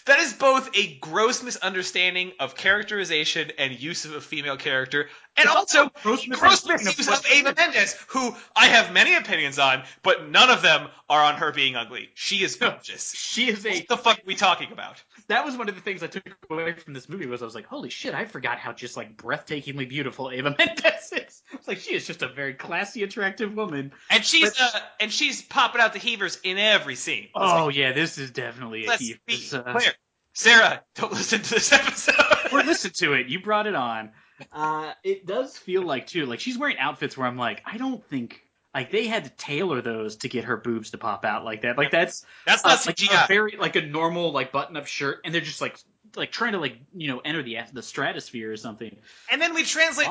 [0.07, 5.47] That is both a gross misunderstanding of characterization and use of a female character, and
[5.47, 10.51] It's also gross misuse of Ava Mendes, who I have many opinions on, but none
[10.51, 12.11] of them are on her being ugly.
[12.15, 13.13] She is gorgeous.
[13.15, 15.03] She is a What the fuck are we talking about?
[15.29, 17.55] that was one of the things I took away from this movie was I was
[17.55, 21.43] like, holy shit, I forgot how just like breathtakingly beautiful Ava Mendes is.
[21.53, 23.93] It's like she is just a very classy, attractive woman.
[24.11, 27.29] And she's But- uh, and she's popping out the heavers in every scene.
[27.35, 29.19] Oh like, yeah, this is definitely a let's heat.
[29.27, 29.92] be clear.
[30.35, 32.15] Sarah, don't listen to this episode.
[32.53, 33.27] or listen to it.
[33.29, 34.13] You brought it on.
[34.53, 38.05] Uh, it does feel like too, like she's wearing outfits where I'm like, I don't
[38.09, 38.43] think
[38.75, 41.77] like they had to tailor those to get her boobs to pop out like that.
[41.79, 43.25] Like that's That's uh, not like CGI.
[43.25, 45.79] a very like a normal like button up shirt, and they're just like
[46.17, 48.97] like trying to like you know enter the the stratosphere or something.
[49.31, 50.09] and then we translate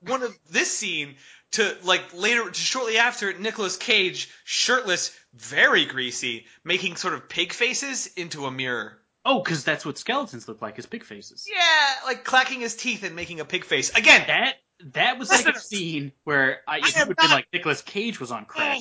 [0.00, 1.16] one of this scene
[1.52, 7.52] to like later, to shortly after Nicolas Cage, shirtless, very greasy, making sort of pig
[7.52, 8.99] faces into a mirror.
[9.24, 11.46] Oh, because that's what skeletons look like, is pig faces.
[11.50, 13.90] Yeah, like clacking his teeth and making a pig face.
[13.96, 14.54] Again, That
[14.94, 17.82] that was like a scene where I, I it am would been not- like Nicolas
[17.82, 18.78] Cage was on crack.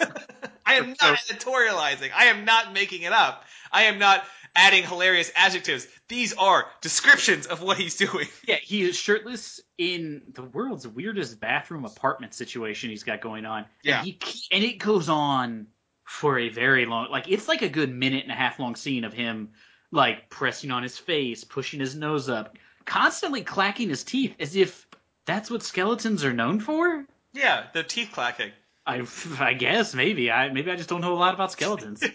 [0.00, 0.06] Oh.
[0.66, 2.10] I am not editorializing.
[2.14, 3.44] I am not making it up.
[3.72, 4.24] I am not
[4.54, 5.86] adding hilarious adjectives.
[6.08, 8.26] These are descriptions of what he's doing.
[8.46, 13.66] Yeah, he is shirtless in the world's weirdest bathroom apartment situation he's got going on.
[13.82, 13.98] Yeah.
[14.00, 14.18] and, he,
[14.52, 15.68] and it goes on
[16.04, 19.04] for a very long, like it's like a good minute and a half long scene
[19.04, 19.50] of him
[19.90, 24.86] like pressing on his face, pushing his nose up, constantly clacking his teeth as if
[25.26, 27.04] that's what skeletons are known for.
[27.32, 28.52] Yeah, the teeth clacking.
[28.86, 29.06] I,
[29.38, 32.02] I guess maybe I maybe I just don't know a lot about skeletons.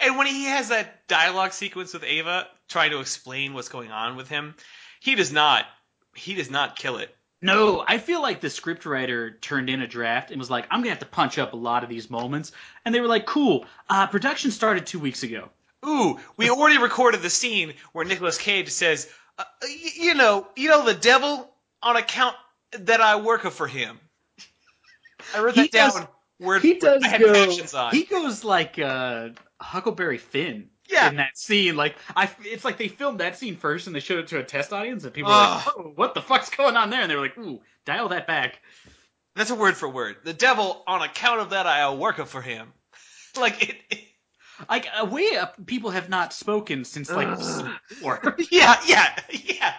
[0.00, 4.16] And when he has that dialogue sequence with Ava trying to explain what's going on
[4.16, 4.54] with him,
[5.00, 5.66] he does not
[6.14, 7.14] he does not kill it.
[7.40, 10.90] No, I feel like the scriptwriter turned in a draft and was like, I'm gonna
[10.90, 12.52] have to punch up a lot of these moments,
[12.84, 13.66] and they were like, Cool.
[13.88, 15.50] Uh, production started two weeks ago.
[15.86, 19.08] Ooh, we already recorded the scene where Nicolas Cage says,
[19.38, 21.52] uh, y- "You know, you know the devil
[21.82, 22.36] on account
[22.72, 23.98] that I work for him."
[25.34, 25.90] I wrote He that down.
[25.90, 26.06] does-
[26.40, 27.50] word He does I had go.
[27.74, 27.92] on.
[27.92, 31.08] He goes like uh, Huckleberry Finn Yeah.
[31.10, 31.76] in that scene.
[31.76, 34.44] Like I, it's like they filmed that scene first and they showed it to a
[34.44, 37.16] test audience, and people were like, "Oh, what the fuck's going on there?" And they
[37.16, 38.60] were like, "Ooh, dial that back."
[39.36, 40.16] That's a word for word.
[40.24, 42.72] The devil, on account of that, I'll work for him.
[43.36, 43.76] Like it.
[43.90, 44.00] it
[44.68, 47.38] Like a way up, people have not spoken since like
[48.02, 48.20] war.
[48.50, 49.74] yeah, yeah, yeah.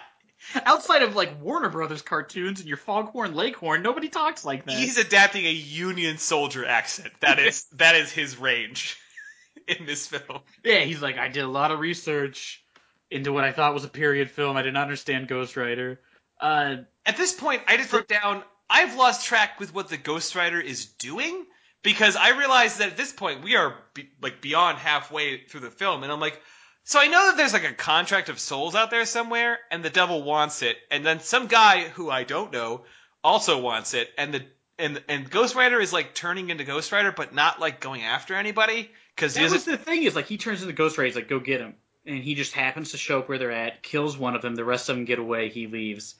[0.64, 4.74] Outside of like Warner Brothers cartoons and your Foghorn Leghorn, nobody talks like that.
[4.74, 7.12] He's adapting a Union soldier accent.
[7.20, 8.98] That is that is his range
[9.68, 10.40] in this film.
[10.64, 12.64] Yeah, he's like, I did a lot of research
[13.10, 14.56] into what I thought was a period film.
[14.56, 16.00] I did not understand Ghost Rider.
[16.40, 20.34] Uh, At this point, I just wrote down I've lost track with what the Ghost
[20.36, 21.44] Rider is doing
[21.82, 25.70] because I realized that at this point we are be, like beyond halfway through the
[25.70, 26.40] film, and I'm like,
[26.84, 29.90] so I know that there's like a contract of souls out there somewhere, and the
[29.90, 32.84] devil wants it, and then some guy who I don't know
[33.22, 34.42] also wants it, and the
[34.78, 38.34] and and Ghost Rider is like turning into Ghost Rider, but not like going after
[38.34, 41.06] anybody because that was the thing is like he turns into Ghost Rider.
[41.06, 41.74] He's like, go get him,
[42.06, 44.54] and he just happens to show up where they're at, kills one of them.
[44.54, 45.50] The rest of them get away.
[45.50, 46.14] He leaves,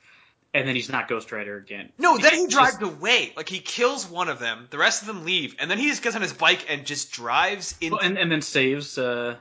[0.53, 1.90] and then he's not Ghost Rider again.
[1.98, 3.32] No, then he drives just- away.
[3.36, 6.03] Like he kills one of them, the rest of them leave, and then he just
[6.03, 7.92] gets on his bike and just drives in.
[7.92, 9.36] Well, and and then saves uh,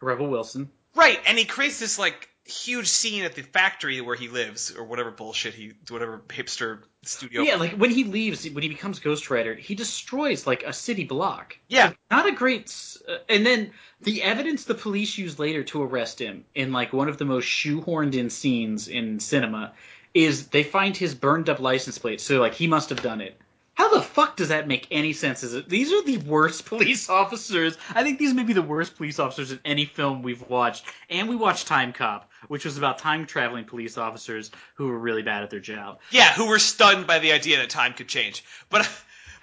[0.00, 0.70] Rebel Wilson.
[0.94, 4.84] Right, and he creates this like huge scene at the factory where he lives, or
[4.84, 7.42] whatever bullshit he, whatever hipster studio.
[7.42, 11.04] Yeah, like when he leaves, when he becomes Ghost Rider, he destroys like a city
[11.04, 11.56] block.
[11.68, 11.86] Yeah.
[11.86, 12.74] Like, not a great.
[13.08, 17.08] Uh, and then the evidence the police use later to arrest him in like one
[17.08, 19.72] of the most shoehorned in scenes in cinema
[20.14, 22.20] is they find his burned up license plate.
[22.20, 23.36] So like he must have done it.
[23.74, 25.42] How the fuck does that make any sense?
[25.42, 27.76] Is it these are the worst police officers?
[27.92, 30.84] I think these may be the worst police officers in any film we've watched.
[31.10, 35.42] And we watched Timecop, which was about time traveling police officers who were really bad
[35.42, 35.98] at their job.
[36.10, 38.44] yeah, who were stunned by the idea that time could change.
[38.70, 38.88] But uh,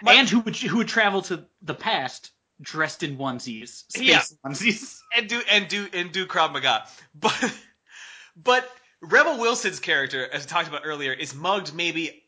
[0.01, 4.21] My- and who would who would travel to the past dressed in onesies, space Yeah.
[4.45, 4.99] onesies.
[5.17, 6.87] and do and do and do Krav Maga.
[7.13, 7.53] But
[8.37, 8.71] but
[9.01, 12.23] Rebel Wilson's character, as we talked about earlier, is mugged maybe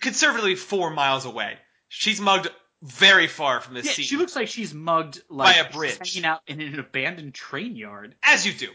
[0.00, 1.54] conservatively four miles away.
[1.88, 2.48] She's mugged
[2.82, 4.04] very far from this Yeah, scene.
[4.04, 6.14] she looks like she's mugged like By a she's bridge.
[6.14, 8.14] hanging out in an abandoned train yard.
[8.22, 8.68] as you do.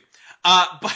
[0.43, 0.95] Uh, but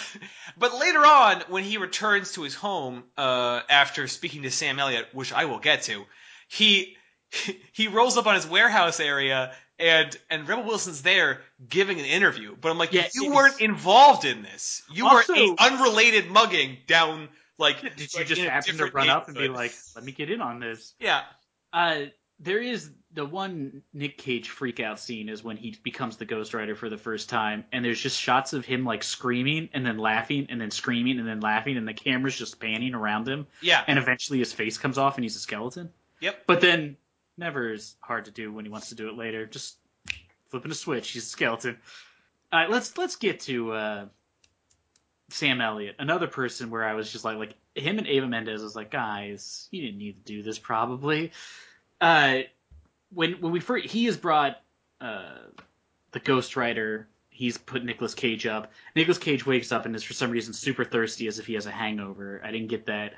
[0.58, 5.08] but later on, when he returns to his home uh, after speaking to Sam Elliott,
[5.14, 6.04] which I will get to,
[6.48, 6.96] he
[7.74, 12.56] he rolls up on his warehouse area and and Rebel Wilson's there giving an interview.
[12.60, 14.82] But I'm like, Yeah, you weren't involved in this.
[14.92, 17.82] You Also- were a unrelated mugging down like.
[17.82, 20.42] Did you like, just happen to run up and be like, "Let me get in
[20.42, 20.94] on this"?
[21.00, 21.24] yeah,
[21.74, 22.06] Uh,
[22.40, 26.76] there is the one Nick Cage freakout scene is when he becomes the Ghost Rider
[26.76, 30.48] for the first time, and there's just shots of him like screaming and then laughing
[30.50, 33.98] and then screaming and then laughing, and the camera's just panning around him, yeah, and
[33.98, 35.90] eventually his face comes off and he's a skeleton.
[36.20, 36.44] Yep.
[36.46, 36.98] But then
[37.38, 39.46] never is hard to do when he wants to do it later.
[39.46, 39.78] Just
[40.50, 41.78] flipping a switch, he's a skeleton.
[42.52, 44.06] All right, let's let's get to uh,
[45.30, 48.76] Sam Elliott, another person where I was just like, like him and Ava Mendes was
[48.76, 51.32] like, guys, you didn't need to do this probably.
[52.00, 52.40] Uh,
[53.14, 54.58] when when we first he has brought
[55.02, 55.38] uh,
[56.12, 57.08] the Ghost Rider.
[57.30, 58.72] He's put Nicolas Cage up.
[58.96, 61.66] Nicolas Cage wakes up and is for some reason super thirsty as if he has
[61.66, 62.40] a hangover.
[62.42, 63.16] I didn't get that.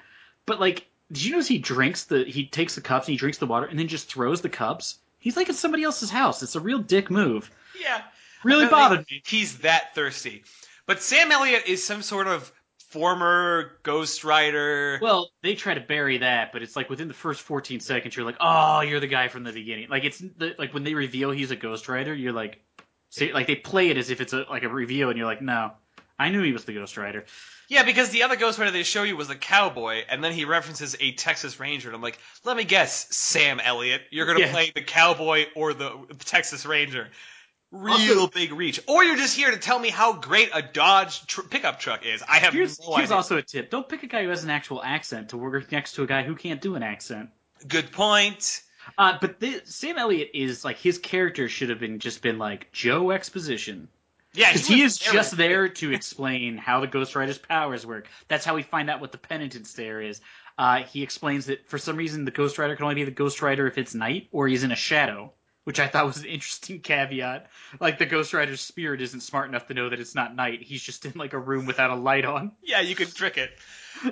[0.47, 3.38] But like, did you notice he drinks the he takes the cups and he drinks
[3.38, 4.99] the water and then just throws the cups?
[5.20, 6.43] He's like at somebody else's house.
[6.43, 7.49] It's a real dick move.
[7.82, 8.01] yeah.
[8.43, 9.22] Really bothered me.
[9.26, 10.43] He's that thirsty.
[10.86, 12.51] But Sam Elliott is some sort of
[12.89, 14.99] former Ghost Rider.
[15.01, 18.26] Well, they try to bury that, but it's like within the first 14 seconds, you're
[18.26, 19.89] like, oh, you're the guy from the beginning.
[19.89, 22.62] Like it's the, like when they reveal he's a Ghost Rider, you're like,
[23.10, 25.41] see, like they play it as if it's a, like a reveal, and you're like,
[25.41, 25.72] no,
[26.18, 27.26] I knew he was the Ghost Rider.
[27.70, 30.45] Yeah, because the other Ghost Rider they show you was a cowboy, and then he
[30.45, 34.51] references a Texas Ranger, and I'm like, let me guess, Sam Elliott, you're gonna Yeah.
[34.51, 35.91] play the cowboy or the
[36.26, 37.09] Texas Ranger.
[37.70, 38.80] Real Also- big reach.
[38.88, 42.24] Or you're just here to tell me how great a Dodge tr- pickup truck is.
[42.24, 44.49] I have Here's, no here's also a tip: don't pick a guy who has an
[44.49, 47.30] actual accent to work next to a guy who can't do an accent.
[47.68, 48.61] Good point.
[48.97, 52.72] Uh, but the, Sam Elliott is like his character should have been just been like
[52.72, 53.89] Joe Exposition.
[54.38, 55.14] Yeah, Because he, was is there.
[55.14, 58.08] just there to explain how the Ghost Rider's powers work.
[58.28, 60.22] That's how we find out what the penitent stare is.
[60.58, 63.42] Uh, he explains that for some reason the Ghost Rider can only be the Ghost
[63.42, 65.34] Rider if it's night or he's in a shadow,
[65.66, 67.50] which I thought was an interesting caveat.
[67.80, 70.62] Like the Ghost Rider's spirit isn't smart enough to know that it's not night.
[70.62, 72.52] He's just in like a room without a light on.
[72.64, 73.52] Yeah, you can trick it.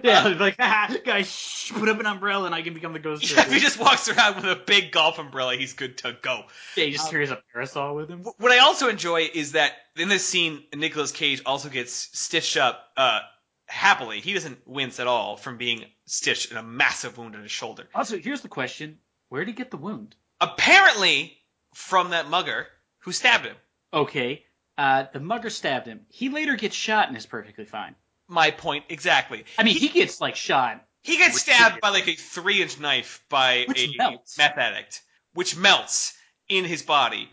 [0.04, 3.30] Yeah, like ah, guys, shh, put up an umbrella and I can become the Ghost
[3.36, 6.44] Yeah, if he just walks around with a big golf umbrella, he's good to go.
[6.76, 8.24] Yeah, he just carries a parasol with him.
[8.38, 12.80] What I also enjoy is that in this scene, Nicolas Cage also gets stitched up
[12.98, 13.20] uh,
[13.68, 14.22] happily.
[14.22, 17.88] He doesn't wince at all from being stitched in a massive wound in his shoulder.
[17.94, 20.16] Also, here's the question: Where did he get the wound?
[20.42, 21.38] Apparently,
[21.74, 22.68] from that mugger
[23.00, 23.56] who stabbed him.
[23.94, 24.44] Okay,
[24.78, 26.06] Uh, the mugger stabbed him.
[26.10, 27.96] He later gets shot and is perfectly fine.
[28.28, 29.46] My point exactly.
[29.58, 30.84] I mean, he, gets like shot.
[31.02, 34.38] He gets stabbed by like a three inch knife by Which a melts.
[34.38, 35.02] meth addict,
[35.34, 36.18] which melts
[36.50, 37.30] in his body,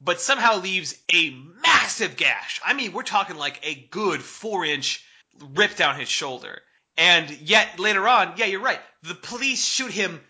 [0.00, 1.30] but somehow leaves a
[1.64, 2.60] massive gash.
[2.64, 5.04] I mean, we're talking like a good four inch
[5.54, 6.60] rip down his shoulder.
[6.96, 8.80] And yet later on, yeah, you're right.
[9.02, 10.20] The police shoot him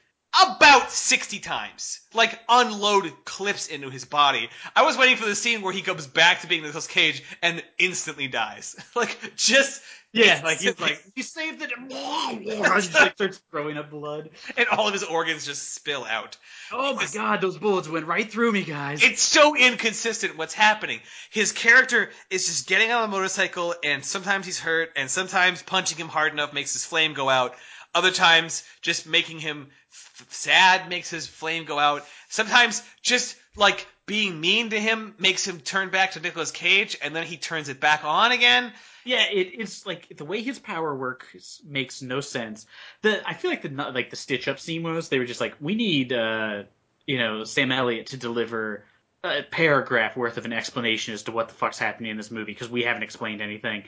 [0.44, 2.00] about 60 times.
[2.14, 4.48] Like unload clips into his body.
[4.74, 7.22] I was waiting for the scene where he comes back to being in Nicolas Cage
[7.42, 8.76] and instantly dies.
[8.94, 9.82] like just
[10.12, 11.70] Yeah, like he's like, you saved it.
[11.88, 14.30] he just like starts throwing up blood.
[14.56, 16.38] and all of his organs just spill out.
[16.72, 19.02] Oh my god, those bullets went right through me, guys.
[19.02, 21.00] It's so inconsistent what's happening.
[21.30, 25.98] His character is just getting on a motorcycle and sometimes he's hurt and sometimes punching
[25.98, 27.54] him hard enough makes his flame go out.
[27.96, 32.04] Other times just making him f- sad makes his flame go out.
[32.28, 37.16] Sometimes just like being mean to him makes him turn back to Nicolas Cage and
[37.16, 38.70] then he turns it back on again.
[39.06, 42.66] Yeah, it, it's like the way his power works makes no sense.
[43.00, 45.54] The I feel like the like the stitch up scene was they were just like
[45.58, 46.64] we need uh
[47.06, 48.84] you know Sam Elliott to deliver
[49.24, 52.52] a paragraph worth of an explanation as to what the fuck's happening in this movie
[52.52, 53.84] because we haven't explained anything.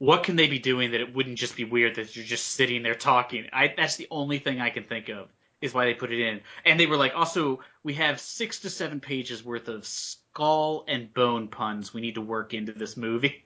[0.00, 2.82] What can they be doing that it wouldn't just be weird that you're just sitting
[2.82, 3.46] there talking?
[3.52, 5.28] I that's the only thing I can think of
[5.60, 6.40] is why they put it in.
[6.64, 11.12] And they were like, also we have six to seven pages worth of skull and
[11.12, 13.44] bone puns we need to work into this movie.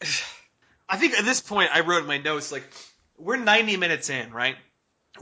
[0.90, 2.64] I think at this point I wrote in my notes like
[3.16, 4.56] we're 90 minutes in, right?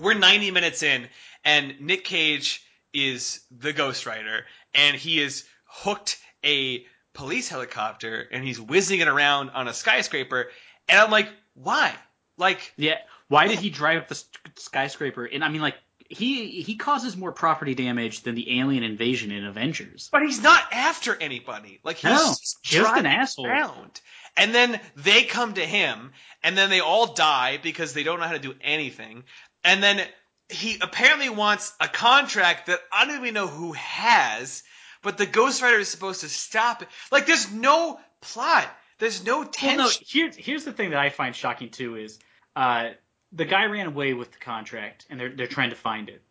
[0.01, 1.07] We're 90 minutes in
[1.45, 8.43] and Nick Cage is the Ghost Rider and he is hooked a police helicopter and
[8.43, 10.49] he's whizzing it around on a skyscraper
[10.93, 11.93] and I'm like, why?
[12.39, 12.99] Like Yeah.
[13.29, 14.23] Why did he drive up the
[14.57, 15.25] skyscraper?
[15.25, 15.77] And I mean, like
[16.09, 20.09] he he causes more property damage than the alien invasion in Avengers.
[20.13, 21.81] but he's not after anybody.
[21.83, 23.47] Like he's No, just, just an asshole.
[23.47, 24.01] around.
[24.37, 26.13] And then they come to him,
[26.43, 29.25] and then they all die because they don't know how to do anything.
[29.65, 30.01] And then
[30.49, 34.63] he apparently wants a contract that I don't even know who has,
[35.03, 36.89] but the Ghost Rider is supposed to stop it.
[37.11, 38.67] Like there's no plot.
[39.03, 39.79] There's no Well, tension.
[39.79, 39.91] no.
[40.07, 42.21] Here's here's the thing that I find shocking too is
[42.55, 42.91] uh,
[43.33, 46.23] the guy ran away with the contract, and they're they're trying to find it.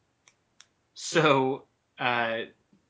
[0.94, 1.66] So
[2.00, 2.44] uh,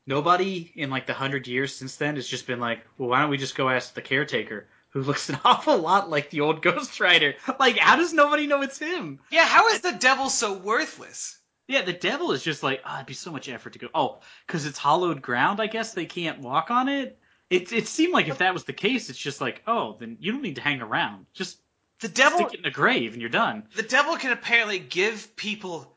[0.05, 3.31] nobody in like the hundred years since then has just been like, well, why don't
[3.31, 4.67] we just go ask the caretaker?
[4.89, 7.33] Who looks an awful lot like the old Ghost Rider.
[7.59, 9.19] Like, how does nobody know it's him?
[9.31, 11.39] yeah, how is the devil so worthless?
[11.67, 13.87] Yeah, the devil is just like, oh, it'd be so much effort to go.
[13.95, 15.59] Oh, because it's hollowed ground.
[15.59, 17.17] I guess they can't walk on it.
[17.51, 20.31] It it seemed like if that was the case, it's just like, oh, then you
[20.31, 21.27] don't need to hang around.
[21.33, 21.59] Just
[21.99, 23.67] The devil stick it in a grave and you're done.
[23.75, 25.93] the devil can apparently give people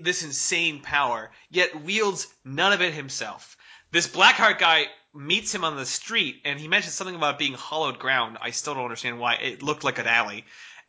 [0.00, 3.56] this insane power, yet wields none of it himself.
[3.90, 7.98] This Blackheart guy meets him on the street, and he mentions something about being hollowed
[7.98, 8.38] ground.
[8.40, 9.34] I still don't understand why.
[9.34, 10.44] It looked like an alley,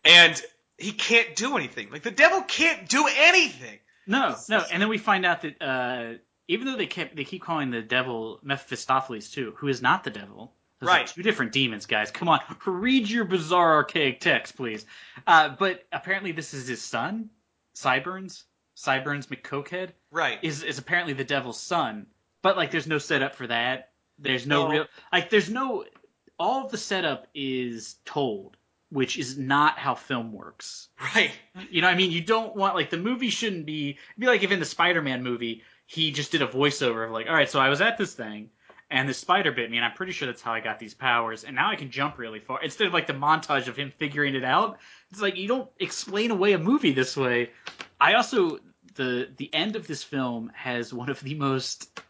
[0.05, 0.41] and
[0.77, 1.89] he can't do anything.
[1.91, 3.79] Like the devil can't do anything.
[4.05, 4.63] No, no.
[4.71, 6.17] And then we find out that uh,
[6.47, 10.09] even though they kept they keep calling the devil Mephistopheles too, who is not the
[10.11, 10.53] devil.
[10.79, 11.07] Those are Right.
[11.07, 12.11] two different demons, guys.
[12.11, 14.85] Come on, read your bizarre archaic text, please.
[15.25, 17.29] Uh, but apparently, this is his son,
[17.75, 18.43] Cyburns.
[18.75, 20.39] Cyburns McCokehead Right.
[20.41, 22.07] is is apparently the devil's son.
[22.41, 23.91] But like, there's no setup for that.
[24.19, 24.71] There's no, No.
[24.71, 25.29] real like.
[25.29, 25.85] There's no.
[26.39, 28.57] All of the setup is told,
[28.89, 30.89] which is not how film works.
[31.15, 31.31] Right.
[31.69, 34.43] You know, what I mean, you don't want like the movie shouldn't be be like
[34.43, 37.59] if in the Spider-Man movie he just did a voiceover of like, all right, so
[37.59, 38.49] I was at this thing
[38.93, 41.43] and the spider bit me, and I'm pretty sure that's how I got these powers,
[41.43, 42.61] and now I can jump really far.
[42.61, 44.77] Instead of like the montage of him figuring it out,
[45.09, 47.49] it's like you don't explain away a movie this way.
[47.99, 48.59] I also
[48.93, 52.01] the the end of this film has one of the most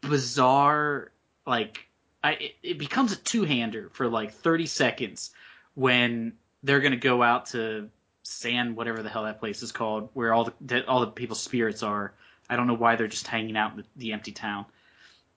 [0.00, 1.12] bizarre
[1.46, 1.86] like
[2.24, 5.30] I it, it becomes a two-hander for like 30 seconds
[5.74, 6.32] when
[6.64, 7.90] they're to go out to
[8.24, 11.84] San whatever the hell that place is called where all the all the people's spirits
[11.84, 12.12] are.
[12.48, 14.66] I don't know why they're just hanging out in the, empty town.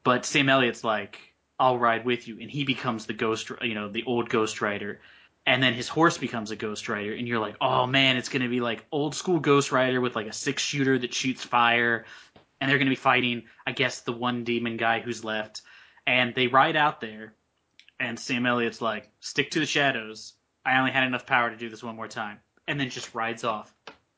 [0.03, 3.89] But Sam Elliott's like, "I'll ride with you," and he becomes the ghost, you know,
[3.89, 4.99] the old Ghost Rider.
[5.45, 8.49] And then his horse becomes a Ghost Rider, and you're like, "Oh man, it's gonna
[8.49, 12.05] be like old school Ghost Rider with like a six shooter that shoots fire."
[12.59, 15.61] And they're gonna be fighting, I guess, the one demon guy who's left.
[16.05, 17.33] And they ride out there,
[17.99, 20.33] and Sam Elliott's like, "Stick to the shadows.
[20.65, 23.43] I only had enough power to do this one more time," and then just rides
[23.45, 23.73] off.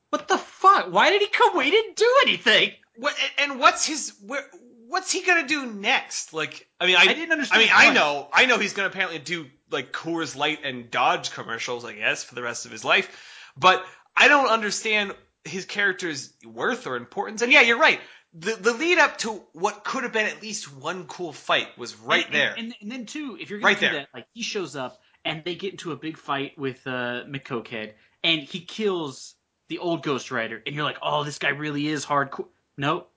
[0.09, 0.91] What the fuck?
[0.91, 1.55] Why did he come?
[1.55, 2.71] We didn't do anything.
[2.97, 4.45] What, and what's his where?
[4.87, 6.33] What's he gonna do next?
[6.33, 8.87] Like, I mean, I, I didn't understand I mean, I know, I know he's gonna
[8.87, 12.83] apparently do like Coors Light and Dodge commercials, I guess, for the rest of his
[12.83, 13.07] life.
[13.55, 13.85] But
[14.17, 15.13] I don't understand
[15.45, 17.41] his character's worth or importance.
[17.41, 17.99] And yeah, you're right.
[18.33, 21.95] The the lead up to what could have been at least one cool fight was
[21.97, 22.53] right and, there.
[22.57, 23.93] And, and, and then too, if you're gonna Right do there.
[23.93, 27.93] that, like he shows up and they get into a big fight with uh, McCokehead,
[28.23, 29.35] and he kills
[29.69, 32.47] the old Ghost Rider, and you're like, oh, this guy really is hardcore.
[32.77, 33.09] Nope,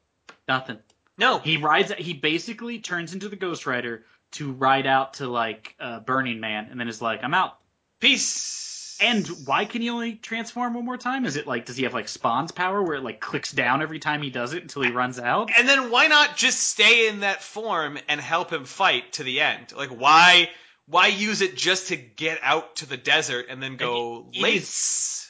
[0.46, 0.78] nothing.
[1.18, 1.92] no, He rides.
[1.98, 6.68] He basically turns into the Ghost Rider to ride out to like uh, Burning Man,
[6.70, 7.59] and then is like, I'm out.
[8.00, 8.98] peace.
[9.00, 11.24] And why can he only transform one more time?
[11.24, 13.98] Is it like does he have like Spawn's power where it like clicks down every
[13.98, 15.50] time he does it until he runs out?
[15.59, 19.40] And then why not just stay in that form and help him fight to the
[19.40, 19.72] end?
[19.76, 20.50] Like why
[20.86, 24.62] why use it just to get out to the desert and then go it late?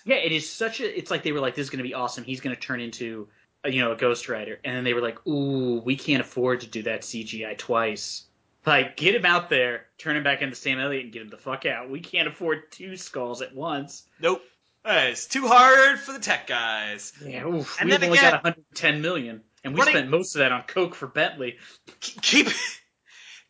[0.05, 0.99] Yeah, it is such a.
[0.99, 2.25] It's like they were like, "This is going to be awesome.
[2.25, 3.29] He's going to turn into,
[3.65, 6.61] a, you know, a Ghost Rider," and then they were like, "Ooh, we can't afford
[6.63, 8.25] to do that CGI twice.
[8.65, 11.37] Like, get him out there, turn him back into Sam Elliott, and get him the
[11.37, 11.91] fuck out.
[11.91, 14.43] We can't afford two skulls at once." Nope.
[14.85, 17.13] Uh, it's too hard for the tech guys.
[17.25, 17.77] Yeah, oof.
[17.81, 20.51] And We've then only again- got 110 million, and we Running- spent most of that
[20.51, 21.59] on Coke for Bentley.
[22.01, 22.49] Keep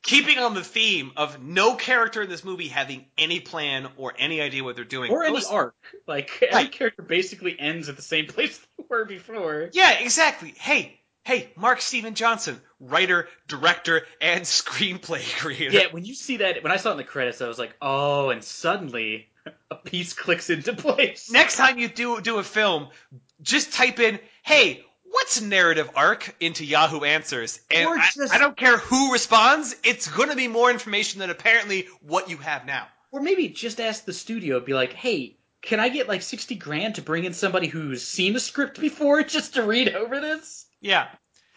[0.03, 4.41] keeping on the theme of no character in this movie having any plan or any
[4.41, 5.11] idea what they're doing.
[5.13, 5.75] Or any Those- arc.
[6.07, 6.73] Like, every Right.
[6.73, 9.71] character basically ends at the same place they were before.
[9.73, 10.55] Yeah, exactly.
[10.59, 15.77] Hey, hey, Mark Steven Johnson, writer, director, and screenplay creator.
[15.77, 17.75] Yeah, when you see that, when I saw it in the credits, I was like,
[17.81, 19.29] oh, and suddenly
[19.71, 21.31] a piece clicks into place.
[21.31, 22.89] Next time you do do a film,
[23.41, 28.57] just type in, "Hey, what's narrative arc?" into Yahoo Answers, and I, just- I don't
[28.57, 29.77] care who responds.
[29.85, 32.87] It's going to be more information than apparently what you have now.
[33.13, 36.97] Or maybe just ask the studio, be like, hey, can I get like 60 grand
[36.97, 40.67] to bring in somebody who's seen a script before just to read over this?
[40.81, 41.09] Yeah.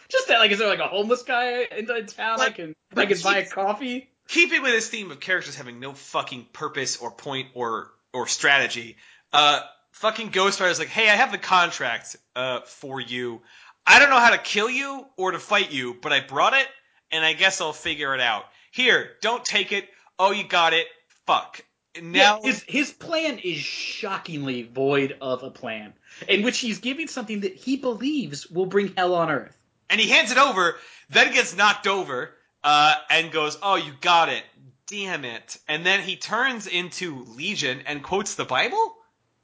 [0.09, 3.05] Just that, like, is there like a homeless guy in, in town I can, I
[3.07, 4.09] can buy a keep- coffee?
[4.27, 8.97] Keeping with this theme of characters having no fucking purpose or point or or strategy,
[9.33, 9.59] uh,
[9.95, 13.41] fucking Ghost Rider's like, "Hey, I have the contract uh for you.
[13.87, 16.67] I don't know how to kill you or to fight you, but I brought it,
[17.11, 18.45] and I guess I'll figure it out.
[18.71, 19.87] Here, don't take it.
[20.19, 20.87] Oh, you got it.
[21.25, 21.61] Fuck."
[22.01, 25.93] Now Yeah, his his plan is shockingly void of a plan,
[26.27, 29.55] in which he's giving something that he believes will bring hell on earth.
[29.89, 30.75] and he hands it over,
[31.09, 32.33] then gets knocked over,
[32.63, 34.43] uh, and goes, "Oh, you got it.
[34.87, 38.94] Damn it!" And then he turns into Legion and quotes the Bible.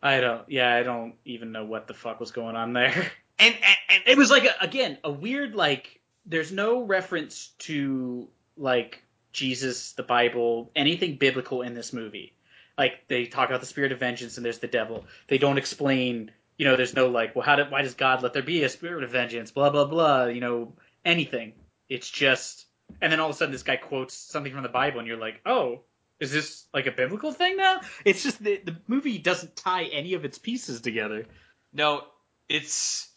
[0.02, 3.12] I don't, yeah, I don't even know what the fuck was going on there.
[3.40, 6.00] And and, and It was like a, again a weird like.
[6.28, 12.36] There's no reference to like Jesus, the Bible, anything biblical in this movie.
[12.78, 15.06] Like they talk about the spirit of vengeance and there's the devil.
[15.28, 16.30] They don't explain.
[16.58, 18.70] You know, there's no like, well, how did why does God let there be a
[18.70, 19.50] spirit of vengeance?
[19.50, 20.26] Blah blah blah.
[20.26, 20.74] You know,
[21.04, 21.54] anything.
[21.90, 22.68] It's just,
[23.02, 25.18] and then all of a sudden this guy quotes something from the Bible, and you're
[25.18, 25.82] like, oh,
[26.22, 27.82] is this like a biblical thing now?
[28.06, 31.26] It's just the the movie doesn't tie any of its pieces together.
[31.74, 32.04] no,
[32.48, 33.10] it's.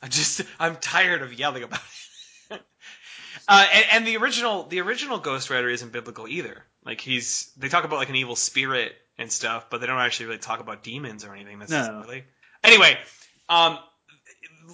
[0.00, 1.80] I just I'm tired of yelling about
[2.50, 2.60] it.
[3.48, 6.64] uh, and, and the original the original Ghost Rider isn't biblical either.
[6.84, 10.26] Like he's they talk about like an evil spirit and stuff, but they don't actually
[10.26, 12.24] really talk about demons or anything necessarily.
[12.62, 12.96] Anyway,
[13.48, 13.78] um,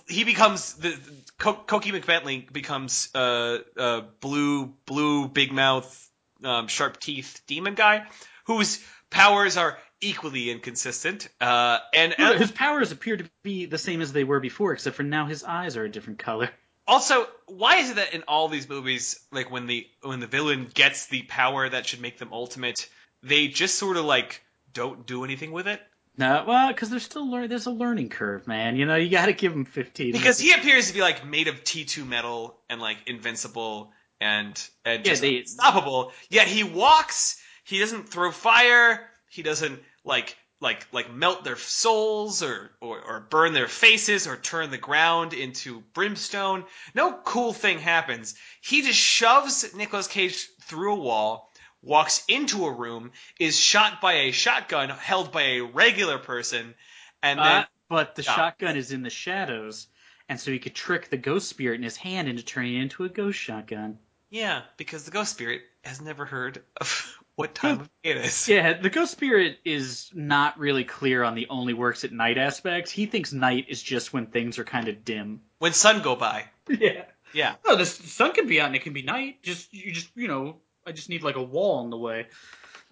[0.09, 6.10] he becomes the, the Co- Cokie McBentley becomes uh, uh, blue blue big mouth
[6.45, 8.07] um, sharp teeth demon guy
[8.45, 11.29] whose powers are equally inconsistent.
[11.41, 14.97] Uh, and No, his powers appear to be the same as they were before, except
[14.97, 16.51] for now his eyes are a different color.
[16.87, 20.69] also, why is it that in all these movies, like when the when the villain
[20.73, 22.89] gets the power that should make them ultimate,
[23.23, 25.81] they just sort of like don't do anything with it?
[26.17, 28.77] No, well, because there's still lear- there's a learning curve, man.
[28.77, 30.13] You know, you got to give him 15.
[30.13, 35.05] Because he appears to be like made of T2 metal and like invincible and and
[35.05, 36.13] Yeah, just they- unstoppable.
[36.29, 37.43] Yet he walks.
[37.65, 39.09] He doesn't throw fire.
[39.29, 44.37] He doesn't like like like melt their souls or, or or burn their faces or
[44.37, 46.65] turn the ground into brimstone.
[46.95, 48.35] No cool thing happens.
[48.61, 51.51] He just shoves Nicolas Cage through a wall.
[51.83, 56.75] Walks into a room, is shot by a shotgun held by a regular person,
[57.23, 58.35] and then Uh, but the Yeah.
[58.37, 59.87] shotgun is in the shadows,
[60.29, 63.05] and so he could trick the ghost spirit in his hand into turning it into
[63.05, 63.99] a ghost shotgun.
[64.31, 67.81] Yeah, because the ghost spirit has never heard of what time hmm.
[67.83, 68.49] of day it is.
[68.49, 72.91] Yeah, the ghost spirit is not really clear on the only works at night aspects.
[72.91, 75.41] He thinks night is just when things are kind of dim.
[75.59, 76.45] When sun go by.
[76.69, 77.07] Yeah.
[77.33, 77.55] Yeah.
[77.67, 79.43] No, the sun can be out and it can be night.
[79.43, 80.57] Just you just you know,
[80.87, 82.27] I just need like a wall in the way.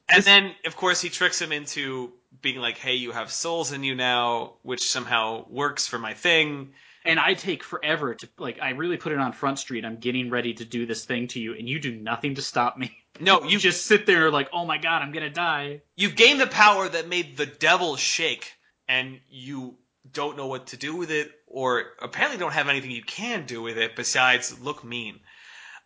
[0.09, 3.85] And then, of course, he tricks him into being like, hey, you have souls in
[3.85, 6.73] you now, which somehow works for my thing.
[7.05, 9.85] And I take forever to like I really put it on Front Street.
[9.85, 12.77] I'm getting ready to do this thing to you, and you do nothing to stop
[12.77, 12.97] me.
[13.21, 15.81] No, You just sit there like, oh my god, I'm gonna die.
[15.97, 18.53] you've gained the power that made the devil shake,
[18.87, 19.77] and you
[20.13, 23.61] don't know what to do with it, or apparently don't have anything you can do
[23.61, 25.19] with it besides look mean.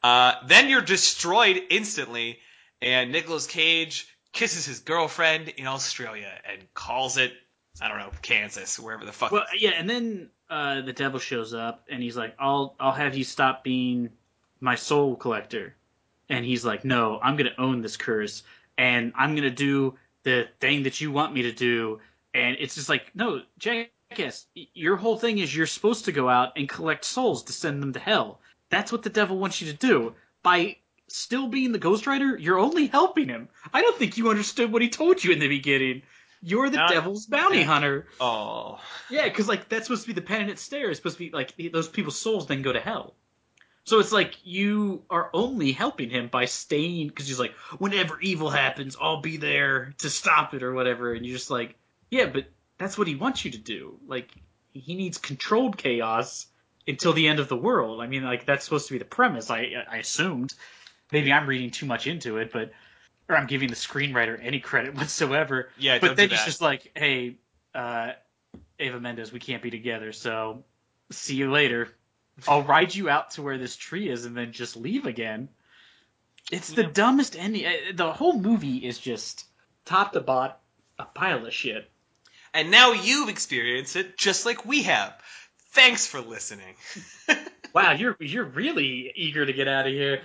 [0.03, 2.39] Uh, then you're destroyed instantly,
[2.83, 7.33] and Nicolas Cage kisses his girlfriend in Australia and calls it,
[7.81, 9.31] I don't know, Kansas, wherever the fuck.
[9.33, 13.17] Well, yeah, and then uh, the devil shows up and he's like, "I'll I'll have
[13.17, 14.11] you stop being
[14.61, 15.75] my soul collector,"
[16.29, 18.43] and he's like, "No, I'm gonna own this curse,
[18.77, 19.95] and I'm gonna do
[20.25, 22.01] the thing that you want me to do."
[22.35, 26.53] And it's just like, no, jackass, your whole thing is you're supposed to go out
[26.57, 28.41] and collect souls to send them to hell.
[28.71, 30.15] That's what the devil wants you to do.
[30.43, 30.77] By
[31.09, 33.49] still being the Ghost Rider, you're only helping him.
[33.73, 36.03] I don't think you understood what he told you in the beginning.
[36.43, 38.07] You're the Not- devil's bounty hunter.
[38.21, 38.81] oh.
[39.11, 40.91] Yeah, because like that's supposed to be the penitent stare.
[40.91, 43.15] It's supposed to be like those people's souls then go to hell.
[43.85, 48.49] So it's like you are only helping him by staying because he's like, whenever evil
[48.51, 51.13] happens, I'll be there to stop it or whatever.
[51.15, 51.75] And you're just like,
[52.11, 52.47] yeah, but
[52.79, 53.99] that's what he wants you to do.
[54.07, 54.31] Like
[54.73, 56.47] he needs controlled chaos
[56.89, 58.01] until the end of the world.
[58.01, 59.51] I mean, like that's supposed to be the premise.
[59.51, 60.55] I I assumed.
[61.13, 62.73] Maybe I'm reading too much into it, but
[63.33, 65.69] or I'm giving the screenwriter any credit whatsoever.
[65.79, 67.37] Yeah, But don't then he's just like, hey,
[67.75, 68.13] uh,
[68.79, 70.65] Eva Mendes, we can't be together, so
[71.11, 71.89] see you later.
[72.49, 75.49] I'll ride you out to where this tree is and then just leave again.
[76.51, 76.91] It's the Yeah.
[76.93, 77.67] dumbest ending.
[77.95, 79.45] The whole movie is just
[79.85, 80.57] top to bottom
[80.99, 81.91] a pile of shit.
[82.55, 85.15] And now you've experienced it just like we have.
[85.71, 86.75] Thanks for listening.
[87.75, 90.21] Wow, you're you're really eager to get out of here.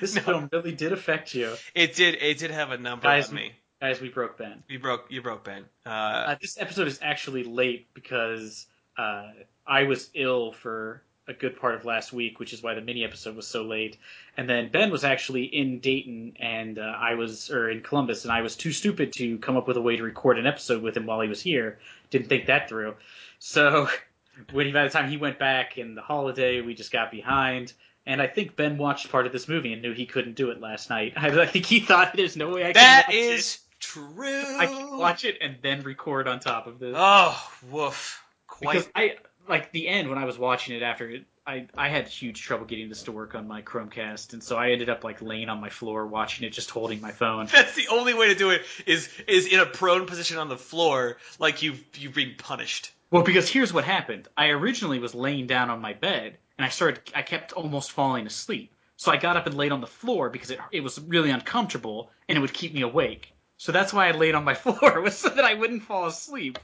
[0.00, 0.22] This No.
[0.22, 2.16] film really did affect you, It did.
[2.22, 3.52] It did have a number Guys, on me.
[3.80, 4.00] guys.
[4.00, 4.62] We broke Ben.
[4.68, 5.06] You broke.
[5.10, 5.64] You broke Ben.
[5.86, 8.66] Uh, Uh, this episode is actually late because
[8.98, 9.28] uh,
[9.66, 13.02] I was ill for a good part of last week, which is why the mini
[13.02, 13.96] episode was so late.
[14.36, 18.32] And then Ben was actually in Dayton, and uh, I was, or in Columbus, and
[18.32, 20.94] I was too stupid to come up with a way to record an episode with
[20.96, 21.78] him while he was here.
[22.10, 22.96] Didn't think that through.
[23.38, 23.88] So
[24.52, 27.72] when he, by the time he went back in the holiday, we just got behind.
[28.06, 30.60] And I think Ben watched part of this movie and knew he couldn't do it
[30.60, 31.14] last night.
[31.16, 33.60] I, I think he thought there's no way I can that watch is it.
[33.80, 34.58] true.
[34.58, 36.94] I can watch it and then record on top of this.
[36.96, 38.22] Oh, woof.
[38.46, 38.72] Quite.
[38.72, 39.16] Because I
[39.48, 42.64] like the end when I was watching it after it, I I had huge trouble
[42.64, 45.60] getting this to work on my Chromecast, and so I ended up like laying on
[45.60, 47.46] my floor watching it, just holding my phone.
[47.52, 48.62] That's the only way to do it.
[48.86, 52.92] Is is in a prone position on the floor, like you, you've been punished.
[53.10, 54.26] Well, because here's what happened.
[54.36, 57.00] I originally was laying down on my bed, and I started.
[57.14, 58.72] I kept almost falling asleep.
[58.96, 62.10] So I got up and laid on the floor because it it was really uncomfortable,
[62.28, 63.32] and it would keep me awake.
[63.56, 66.58] So that's why I laid on my floor was so that I wouldn't fall asleep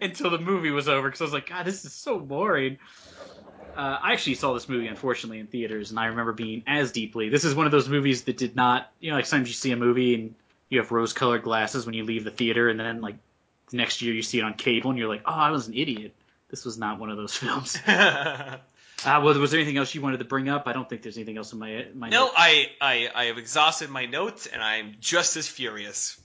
[0.00, 1.08] until the movie was over.
[1.08, 2.78] Because I was like, God, this is so boring.
[3.76, 7.28] Uh, I actually saw this movie, unfortunately, in theaters, and I remember being as deeply.
[7.28, 9.70] This is one of those movies that did not, you know, like sometimes you see
[9.70, 10.34] a movie and
[10.70, 13.16] you have rose-colored glasses when you leave the theater, and then like
[13.72, 16.14] next year you see it on cable, and you're like, oh, I was an idiot.
[16.48, 17.78] This was not one of those films.
[19.06, 20.64] Uh, well, was there anything else you wanted to bring up?
[20.66, 22.34] I don't think there's anything else in my my no, notes.
[22.36, 26.20] I, I I have exhausted my notes, and I'm just as furious.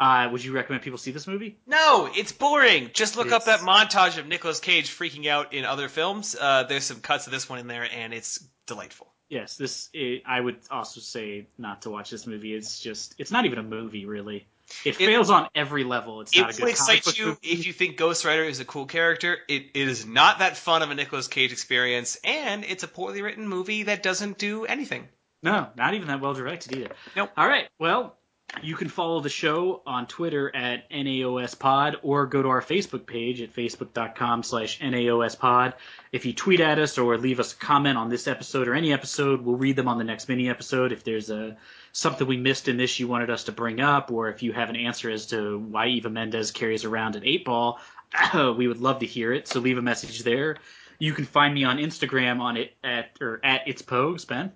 [0.00, 1.58] Uh, would you recommend people see this movie?
[1.66, 2.90] No, it's boring.
[2.92, 6.34] Just look up that montage of Nicolas Cage freaking out in other films.
[6.34, 9.12] Uh, there's some cuts of this one in there, and it's delightful.
[9.28, 12.54] Yes, this it, I would also say not to watch this movie.
[12.54, 14.46] It's just it's not even a movie really.
[14.84, 16.20] It, It- fails on every level.
[16.20, 18.60] It's It not a good comic excite book you if you think Ghost Rider is
[18.60, 19.38] a cool character.
[19.48, 23.22] It, it is not that fun of a Nicolas Cage experience, and it's a poorly
[23.22, 25.08] written movie that doesn't do anything.
[25.42, 26.90] No, not even that well directed either.
[27.16, 27.30] Nope.
[27.36, 27.68] All right.
[27.78, 28.16] Well,
[28.62, 33.40] you can follow the show on Twitter at NAOSPod or go to our Facebook page
[33.40, 35.72] at facebook.com slash NAOSPod.
[36.12, 38.92] If you tweet at us or leave us a comment on this episode or any
[38.92, 40.92] episode, we'll read them on the next mini episode.
[40.92, 41.56] If there's a
[41.92, 44.70] something we missed in this you wanted us to bring up, or if you have
[44.70, 47.78] an answer as to why Eva Mendes carries around an eight ball,
[48.34, 49.46] we would love to hear it.
[49.48, 50.56] So leave a message there.
[50.98, 54.52] You can find me on Instagram on it at or at it's Pogues, Ben.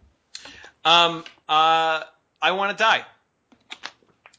[0.84, 2.02] Um, uh,
[2.40, 3.04] I want to die.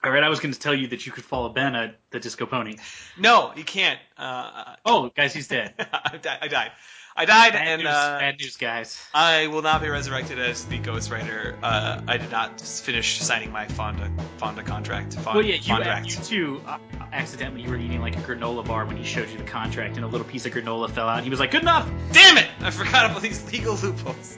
[0.04, 2.20] All right, I was going to tell you that you could follow Ben at the
[2.20, 2.78] Disco Pony.
[3.20, 4.00] No, you can't.
[4.18, 5.74] Uh, Oh, guys, he's dead.
[5.80, 6.72] I died.
[7.20, 7.54] I died.
[7.54, 9.04] Bad and news, uh, bad news, guys.
[9.12, 11.58] I will not be resurrected as the Ghost Rider.
[11.64, 15.16] Uh, I did not finish signing my Fonda Fonda contract.
[15.16, 16.62] Fond, Well, yeah, you, you too.
[16.68, 16.78] Uh,
[17.12, 20.06] accidentally, you were eating like a granola bar when he showed you the contract, and
[20.06, 21.18] a little piece of granola fell out.
[21.18, 22.46] And he was like, "Good enough." Damn it!
[22.62, 24.38] I forgot about these legal loopholes.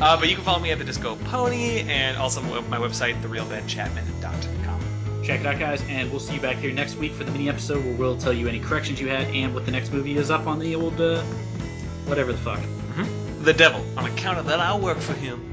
[0.00, 5.22] Uh, but you can follow me at the Disco Pony and also my website, therealbenchapman.com.
[5.22, 7.48] Check it out, guys, and we'll see you back here next week for the mini
[7.48, 10.32] episode where we'll tell you any corrections you had and what the next movie is
[10.32, 11.22] up on the old, uh,
[12.06, 12.60] whatever the fuck.
[12.60, 13.44] Mm-hmm.
[13.44, 13.84] The devil.
[13.96, 15.51] On account of that, I'll work for him.